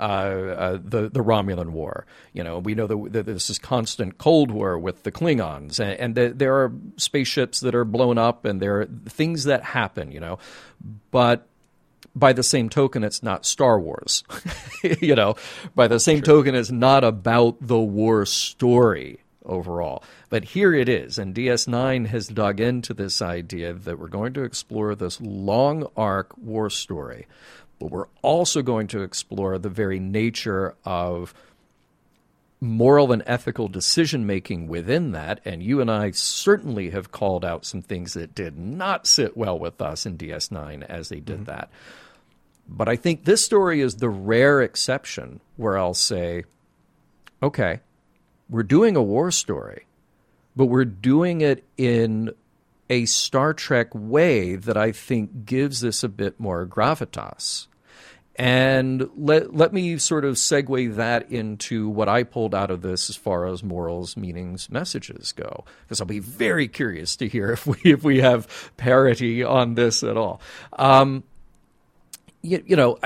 [0.00, 2.06] uh, uh, the the Romulan War.
[2.32, 6.14] You know, we know that, this is constant Cold War with the Klingons, and, and
[6.14, 10.10] that there are spaceships that are blown up, and there are things that happen.
[10.10, 10.38] You know,
[11.10, 11.46] but
[12.14, 14.24] by the same token, it's not Star Wars.
[15.00, 15.36] you know,
[15.74, 20.02] by the same token, it's not about the war story overall.
[20.28, 24.44] But here it is, and DS9 has dug into this idea that we're going to
[24.44, 27.26] explore this long arc war story,
[27.80, 31.34] but we're also going to explore the very nature of
[32.60, 35.40] moral and ethical decision making within that.
[35.46, 39.58] And you and I certainly have called out some things that did not sit well
[39.58, 41.44] with us in DS9 as they did mm-hmm.
[41.44, 41.70] that.
[42.68, 46.44] But I think this story is the rare exception where I'll say,
[47.42, 47.80] okay,
[48.48, 49.86] we're doing a war story,
[50.54, 52.30] but we're doing it in
[52.90, 57.68] a Star Trek way that I think gives this a bit more gravitas.
[58.40, 63.10] And let, let me sort of segue that into what I pulled out of this
[63.10, 67.66] as far as morals, meanings, messages go, because I'll be very curious to hear if
[67.66, 70.40] we if we have parity on this at all.
[70.72, 71.22] Um,
[72.40, 72.98] you, you know,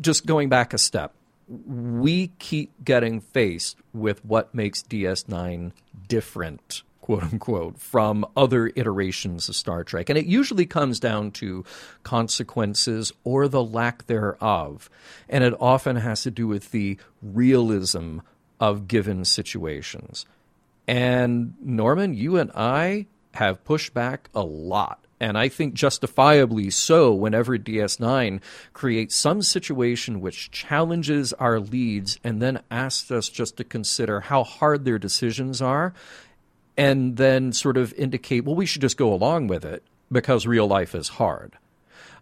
[0.00, 1.14] just going back a step,
[1.48, 5.72] we keep getting faced with what makes DS9
[6.06, 10.08] different quote unquote, from other iterations of Star Trek.
[10.08, 11.64] And it usually comes down to
[12.02, 14.90] consequences or the lack thereof.
[15.28, 18.18] And it often has to do with the realism
[18.58, 20.26] of given situations.
[20.88, 25.04] And Norman, you and I have pushed back a lot.
[25.20, 28.40] And I think justifiably so whenever DS9
[28.72, 34.42] creates some situation which challenges our leads and then asks us just to consider how
[34.42, 35.94] hard their decisions are
[36.76, 40.66] and then sort of indicate, well, we should just go along with it because real
[40.66, 41.56] life is hard.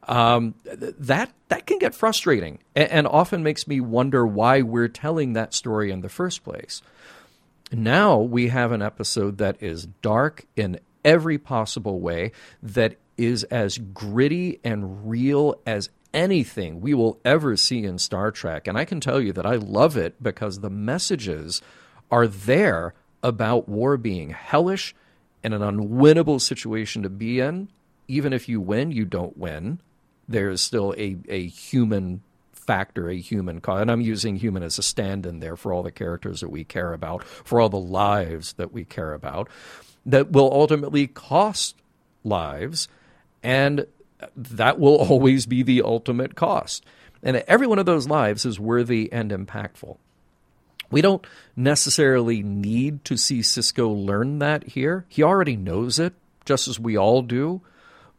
[0.06, 5.32] Um, that that can get frustrating and, and often makes me wonder why we're telling
[5.32, 6.82] that story in the first place.
[7.72, 12.32] Now we have an episode that is dark in every possible way,
[12.62, 18.68] that is as gritty and real as anything we will ever see in Star Trek.
[18.68, 21.62] And I can tell you that I love it because the messages
[22.10, 22.94] are there
[23.24, 24.94] about war being hellish
[25.42, 27.68] and an unwinnable situation to be in.
[28.06, 29.80] Even if you win, you don't win.
[30.28, 32.22] There is still a, a human
[32.52, 33.80] factor, a human cause.
[33.80, 36.64] And I'm using human as a stand in there for all the characters that we
[36.64, 39.48] care about, for all the lives that we care about,
[40.06, 41.76] that will ultimately cost
[42.22, 42.88] lives.
[43.42, 43.86] And
[44.36, 46.84] that will always be the ultimate cost.
[47.22, 49.96] And every one of those lives is worthy and impactful.
[50.90, 51.26] We don't
[51.56, 55.06] necessarily need to see Sisko learn that here.
[55.08, 56.14] He already knows it,
[56.44, 57.62] just as we all do.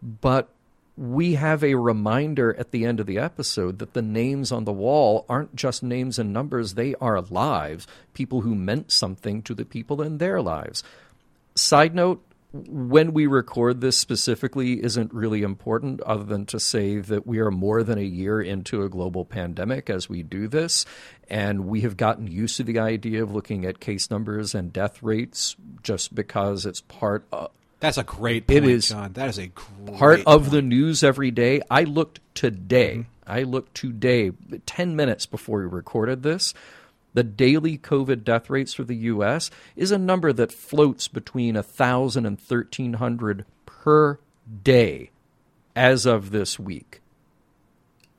[0.01, 0.49] But
[0.97, 4.71] we have a reminder at the end of the episode that the names on the
[4.71, 9.65] wall aren't just names and numbers, they are lives, people who meant something to the
[9.65, 10.83] people in their lives.
[11.53, 12.23] Side note
[12.67, 17.51] when we record this specifically isn't really important, other than to say that we are
[17.51, 20.85] more than a year into a global pandemic as we do this.
[21.29, 25.03] And we have gotten used to the idea of looking at case numbers and death
[25.03, 27.51] rates just because it's part of.
[27.81, 29.13] That's a great point, it is John.
[29.13, 29.49] That is a
[29.97, 30.51] part of point.
[30.51, 31.61] the news every day.
[31.69, 32.99] I looked today.
[32.99, 33.09] Mm-hmm.
[33.27, 34.31] I looked today,
[34.65, 36.53] 10 minutes before we recorded this
[37.15, 39.49] the daily COVID death rates for the U.S.
[39.75, 44.19] is a number that floats between 1,000 and 1,300 per
[44.63, 45.09] day
[45.75, 47.01] as of this week.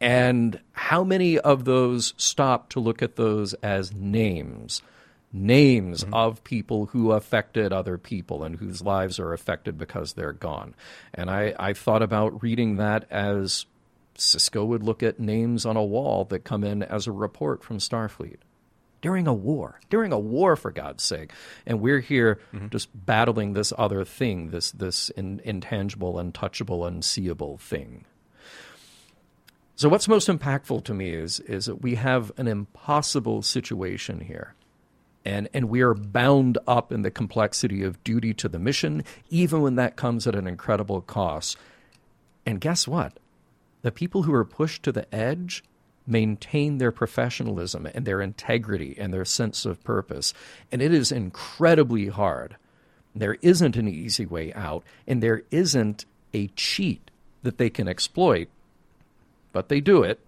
[0.01, 4.81] And how many of those stop to look at those as names?
[5.31, 6.15] Names mm-hmm.
[6.15, 10.75] of people who affected other people and whose lives are affected because they're gone.
[11.13, 13.67] And I, I thought about reading that as
[14.17, 17.77] Sisko would look at names on a wall that come in as a report from
[17.77, 18.39] Starfleet
[19.01, 21.33] during a war, during a war, for God's sake.
[21.67, 22.69] And we're here mm-hmm.
[22.69, 28.05] just battling this other thing, this, this in, intangible, untouchable, unseeable thing.
[29.79, 34.55] So, what's most impactful to me is, is that we have an impossible situation here.
[35.27, 39.61] And, and we are bound up in the complexity of duty to the mission, even
[39.61, 41.59] when that comes at an incredible cost.
[42.47, 43.19] And guess what?
[43.83, 45.63] The people who are pushed to the edge
[46.07, 50.33] maintain their professionalism and their integrity and their sense of purpose.
[50.71, 52.57] And it is incredibly hard.
[53.15, 56.05] There isn't an easy way out, and there isn't
[56.35, 57.11] a cheat
[57.43, 58.49] that they can exploit,
[59.53, 60.21] but they do it.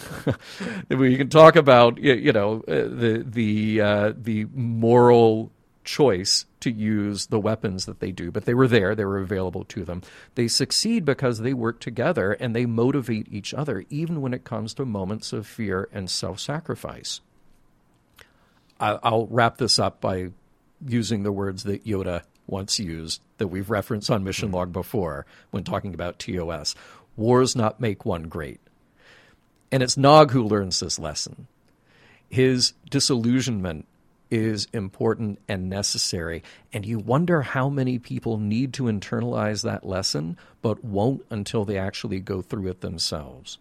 [0.88, 5.50] we can talk about you know uh, the the uh, the moral
[5.84, 9.64] choice to use the weapons that they do, but they were there, they were available
[9.64, 10.02] to them.
[10.34, 14.74] They succeed because they work together and they motivate each other, even when it comes
[14.74, 17.20] to moments of fear and self sacrifice.
[18.80, 20.30] I'll wrap this up by
[20.84, 25.62] using the words that Yoda once used that we've referenced on Mission Log before when
[25.62, 26.74] talking about TOS.
[27.16, 28.60] Wars not make one great.
[29.70, 31.46] And it's Nog who learns this lesson.
[32.28, 33.86] His disillusionment
[34.32, 36.42] is important and necessary.
[36.72, 41.76] And you wonder how many people need to internalize that lesson, but won't until they
[41.76, 43.58] actually go through it themselves.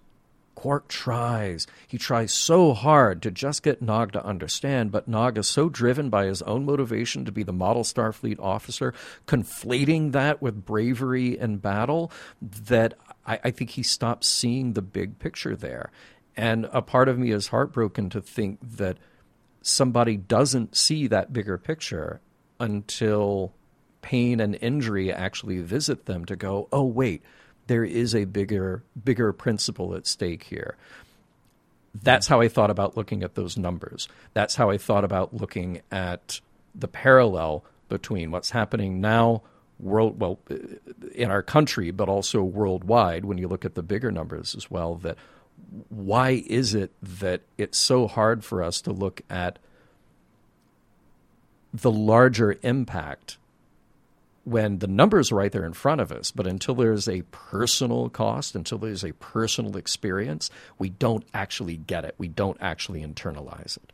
[0.55, 1.67] Quark tries.
[1.87, 6.09] He tries so hard to just get Nog to understand, but Nog is so driven
[6.09, 8.93] by his own motivation to be the model Starfleet officer,
[9.27, 12.11] conflating that with bravery and battle,
[12.41, 12.93] that
[13.27, 15.91] I, I think he stops seeing the big picture there.
[16.37, 18.97] And a part of me is heartbroken to think that
[19.61, 22.21] somebody doesn't see that bigger picture
[22.59, 23.53] until
[24.01, 27.23] pain and injury actually visit them to go, oh, wait,
[27.67, 30.75] there is a bigger, bigger principle at stake here.
[32.03, 34.07] that's how I thought about looking at those numbers.
[34.33, 36.39] That's how I thought about looking at
[36.73, 39.43] the parallel between what's happening now
[39.79, 40.39] world well
[41.15, 44.95] in our country but also worldwide when you look at the bigger numbers as well
[44.95, 45.17] that
[45.89, 49.59] why is it that it's so hard for us to look at
[51.73, 53.37] the larger impact
[54.43, 58.09] when the numbers are right there in front of us, but until there's a personal
[58.09, 60.49] cost, until there's a personal experience,
[60.79, 62.15] we don't actually get it.
[62.17, 63.93] We don't actually internalize it.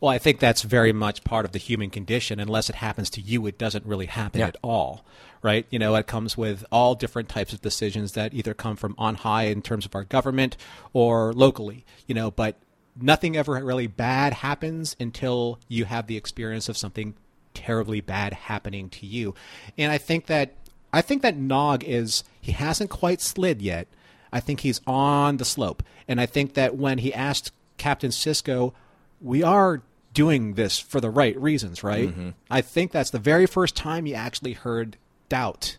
[0.00, 2.40] Well, I think that's very much part of the human condition.
[2.40, 4.48] Unless it happens to you, it doesn't really happen yeah.
[4.48, 5.04] at all,
[5.42, 5.66] right?
[5.70, 9.16] You know, it comes with all different types of decisions that either come from on
[9.16, 10.56] high in terms of our government
[10.92, 12.56] or locally, you know, but
[13.00, 17.14] nothing ever really bad happens until you have the experience of something
[17.54, 19.34] terribly bad happening to you.
[19.78, 20.54] And I think that
[20.92, 23.86] I think that Nog is he hasn't quite slid yet.
[24.32, 25.82] I think he's on the slope.
[26.08, 28.72] And I think that when he asked Captain Sisko,
[29.20, 29.82] we are
[30.12, 32.08] doing this for the right reasons, right?
[32.08, 32.30] Mm-hmm.
[32.50, 34.96] I think that's the very first time he actually heard
[35.30, 35.78] doubt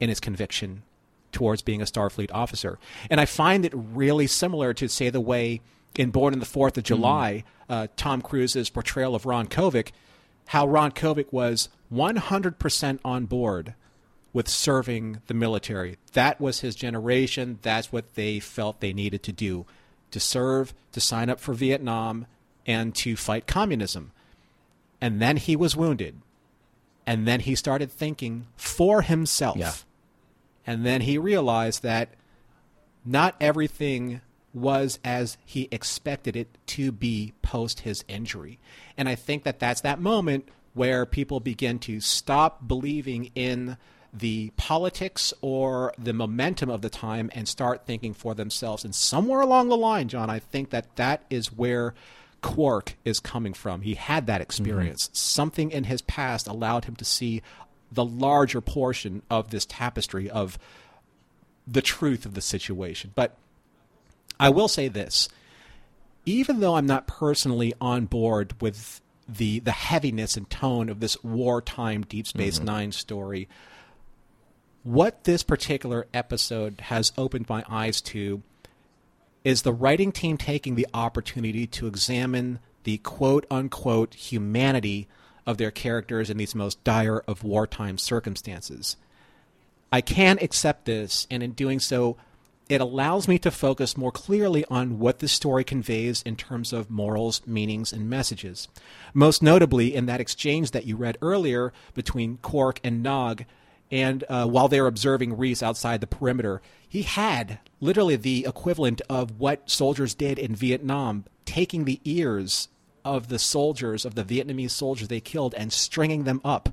[0.00, 0.82] in his conviction
[1.30, 2.78] towards being a Starfleet officer.
[3.10, 5.60] And I find it really similar to, say, the way
[5.94, 7.72] in Born in the Fourth of July, mm-hmm.
[7.72, 9.90] uh, Tom Cruise's portrayal of Ron Kovic
[10.48, 13.74] how Ron Kovic was 100% on board
[14.32, 15.98] with serving the military.
[16.14, 17.58] That was his generation.
[17.60, 19.66] That's what they felt they needed to do
[20.10, 22.26] to serve, to sign up for Vietnam,
[22.66, 24.10] and to fight communism.
[25.02, 26.22] And then he was wounded.
[27.08, 29.56] And then he started thinking for himself.
[29.56, 29.72] Yeah.
[30.66, 32.10] And then he realized that
[33.02, 34.20] not everything
[34.52, 38.58] was as he expected it to be post his injury.
[38.98, 43.78] And I think that that's that moment where people begin to stop believing in
[44.12, 48.84] the politics or the momentum of the time and start thinking for themselves.
[48.84, 51.94] And somewhere along the line, John, I think that that is where
[52.40, 53.82] Quark is coming from.
[53.82, 55.04] He had that experience.
[55.04, 55.14] Mm-hmm.
[55.14, 57.42] Something in his past allowed him to see
[57.90, 60.58] the larger portion of this tapestry of
[61.66, 63.12] the truth of the situation.
[63.14, 63.36] But
[64.38, 65.28] I will say this
[66.28, 71.22] even though I'm not personally on board with the the heaviness and tone of this
[71.24, 72.66] wartime Deep Space mm-hmm.
[72.66, 73.48] Nine story,
[74.82, 78.42] what this particular episode has opened my eyes to
[79.44, 85.08] is the writing team taking the opportunity to examine the quote unquote humanity
[85.46, 88.96] of their characters in these most dire of wartime circumstances.
[89.90, 92.16] I can accept this, and in doing so,
[92.68, 96.90] it allows me to focus more clearly on what the story conveys in terms of
[96.90, 98.68] morals, meanings, and messages.
[99.14, 103.44] Most notably, in that exchange that you read earlier between Quark and Nog,
[103.90, 109.00] and uh, while they were observing Reese outside the perimeter, he had literally the equivalent
[109.08, 112.68] of what soldiers did in Vietnam, taking the ears
[113.04, 116.70] of the soldiers, of the Vietnamese soldiers they killed, and stringing them up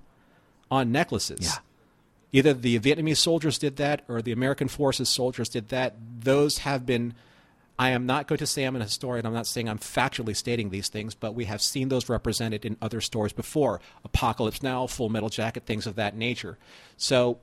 [0.69, 1.39] on necklaces.
[1.41, 1.57] Yeah.
[2.33, 5.95] Either the Vietnamese soldiers did that or the American forces soldiers did that.
[6.21, 7.13] Those have been.
[7.77, 9.25] I am not going to say I'm an historian.
[9.25, 12.77] I'm not saying I'm factually stating these things, but we have seen those represented in
[12.81, 13.81] other stories before.
[14.03, 16.57] Apocalypse Now, Full Metal Jacket, things of that nature.
[16.95, 17.39] So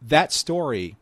[0.00, 0.96] that story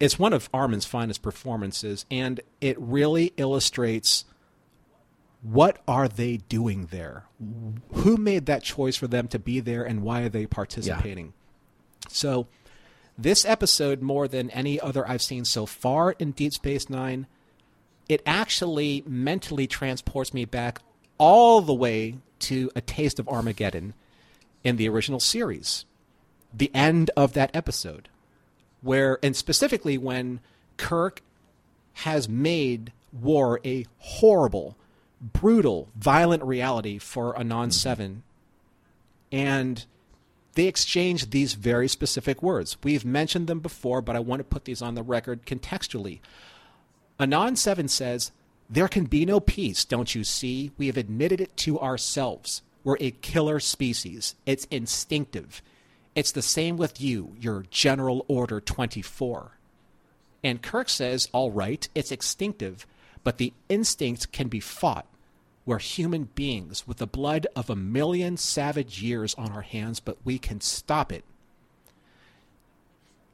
[0.00, 4.24] is one of Armin's finest performances, and it really illustrates
[5.42, 7.24] what are they doing there?
[7.92, 11.26] Who made that choice for them to be there, and why are they participating?
[11.26, 12.08] Yeah.
[12.08, 12.46] So,
[13.18, 17.26] this episode, more than any other I've seen so far in Deep Space Nine,
[18.08, 20.80] it actually mentally transports me back
[21.18, 23.94] all the way to A Taste of Armageddon
[24.62, 25.84] in the original series.
[26.52, 28.08] The end of that episode,
[28.82, 30.40] where, and specifically when
[30.76, 31.22] Kirk
[31.94, 34.76] has made war a horrible,
[35.20, 37.70] brutal, violent reality for Anan mm-hmm.
[37.70, 38.22] 7.
[39.32, 39.84] And
[40.56, 42.78] they exchange these very specific words.
[42.82, 46.20] We've mentioned them before, but I want to put these on the record contextually.
[47.20, 48.32] Anan 7 says,
[48.68, 50.72] There can be no peace, don't you see?
[50.78, 52.62] We have admitted it to ourselves.
[52.84, 54.34] We're a killer species.
[54.46, 55.60] It's instinctive.
[56.14, 59.58] It's the same with you, your General Order 24.
[60.42, 62.86] And Kirk says, All right, it's instinctive,
[63.22, 65.06] but the instinct can be fought.
[65.66, 70.16] We're human beings with the blood of a million savage years on our hands, but
[70.24, 71.24] we can stop it.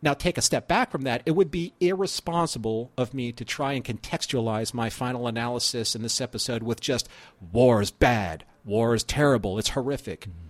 [0.01, 1.23] Now, take a step back from that.
[1.27, 6.21] It would be irresponsible of me to try and contextualize my final analysis in this
[6.21, 7.09] episode with just
[7.53, 10.23] war is bad, war is terrible, it's horrific.
[10.23, 10.49] Mm-hmm.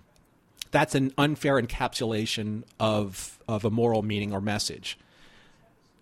[0.71, 4.97] That's an unfair encapsulation of, of a moral meaning or message.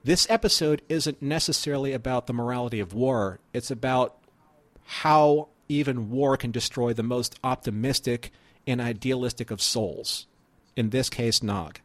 [0.05, 4.15] This episode isn't necessarily about the morality of war, it's about
[4.85, 8.31] how even war can destroy the most optimistic
[8.67, 10.27] and idealistic of souls,
[10.75, 11.79] in this case, Nog.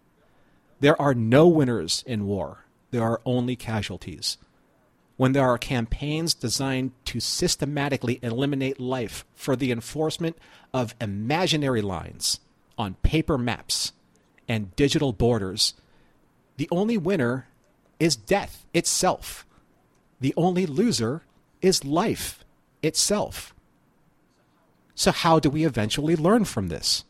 [0.80, 4.38] There are no winners in war, there are only casualties.
[5.16, 10.36] When there are campaigns designed to systematically eliminate life for the enforcement
[10.74, 12.40] of imaginary lines
[12.76, 13.92] on paper maps
[14.46, 15.72] and digital borders,
[16.58, 17.48] the only winner
[17.98, 19.46] is death itself.
[20.20, 21.22] The only loser
[21.62, 22.44] is life
[22.82, 23.54] itself.
[24.96, 27.04] So, how do we eventually learn from this?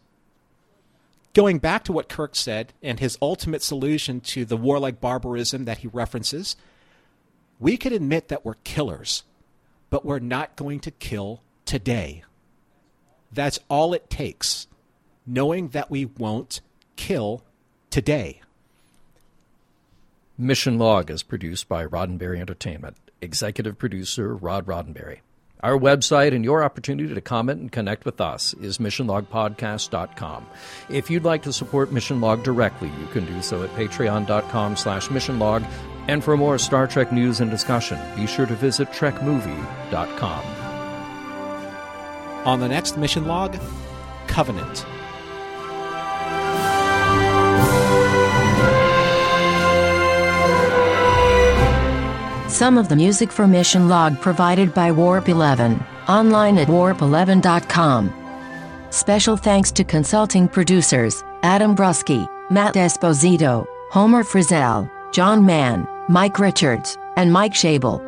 [1.34, 5.78] Going back to what Kirk said and his ultimate solution to the warlike barbarism that
[5.78, 6.56] he references,
[7.60, 9.22] we can admit that we're killers,
[9.88, 12.24] but we're not going to kill today.
[13.32, 14.66] That's all it takes,
[15.24, 16.60] knowing that we won't
[16.96, 17.44] kill
[17.90, 18.40] today.
[20.36, 22.96] Mission Log is produced by Roddenberry Entertainment.
[23.20, 25.20] Executive producer Rod Roddenberry.
[25.66, 30.46] Our website and your opportunity to comment and connect with us is missionlogpodcast.com.
[30.88, 35.08] If you'd like to support Mission Log directly, you can do so at patreon.com slash
[35.08, 35.66] missionlog.
[36.06, 40.44] And for more Star Trek news and discussion, be sure to visit trekmovie.com.
[42.46, 43.58] On the next mission log,
[44.28, 44.86] Covenant.
[52.56, 55.78] Some of the music for Mission Log provided by Warp 11,
[56.08, 58.10] online at warp11.com.
[58.88, 66.96] Special thanks to consulting producers Adam Brusky, Matt Esposito, Homer Frizzell, John Mann, Mike Richards,
[67.18, 68.00] and Mike Shabel.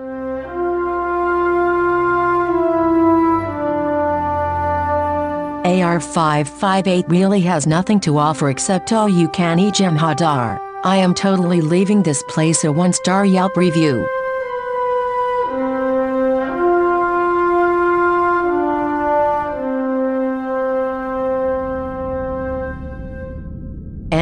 [5.66, 10.58] AR 558 really has nothing to offer except all you can eat Jem'Hadar.
[10.84, 14.08] I am totally leaving this place a one star Yelp review.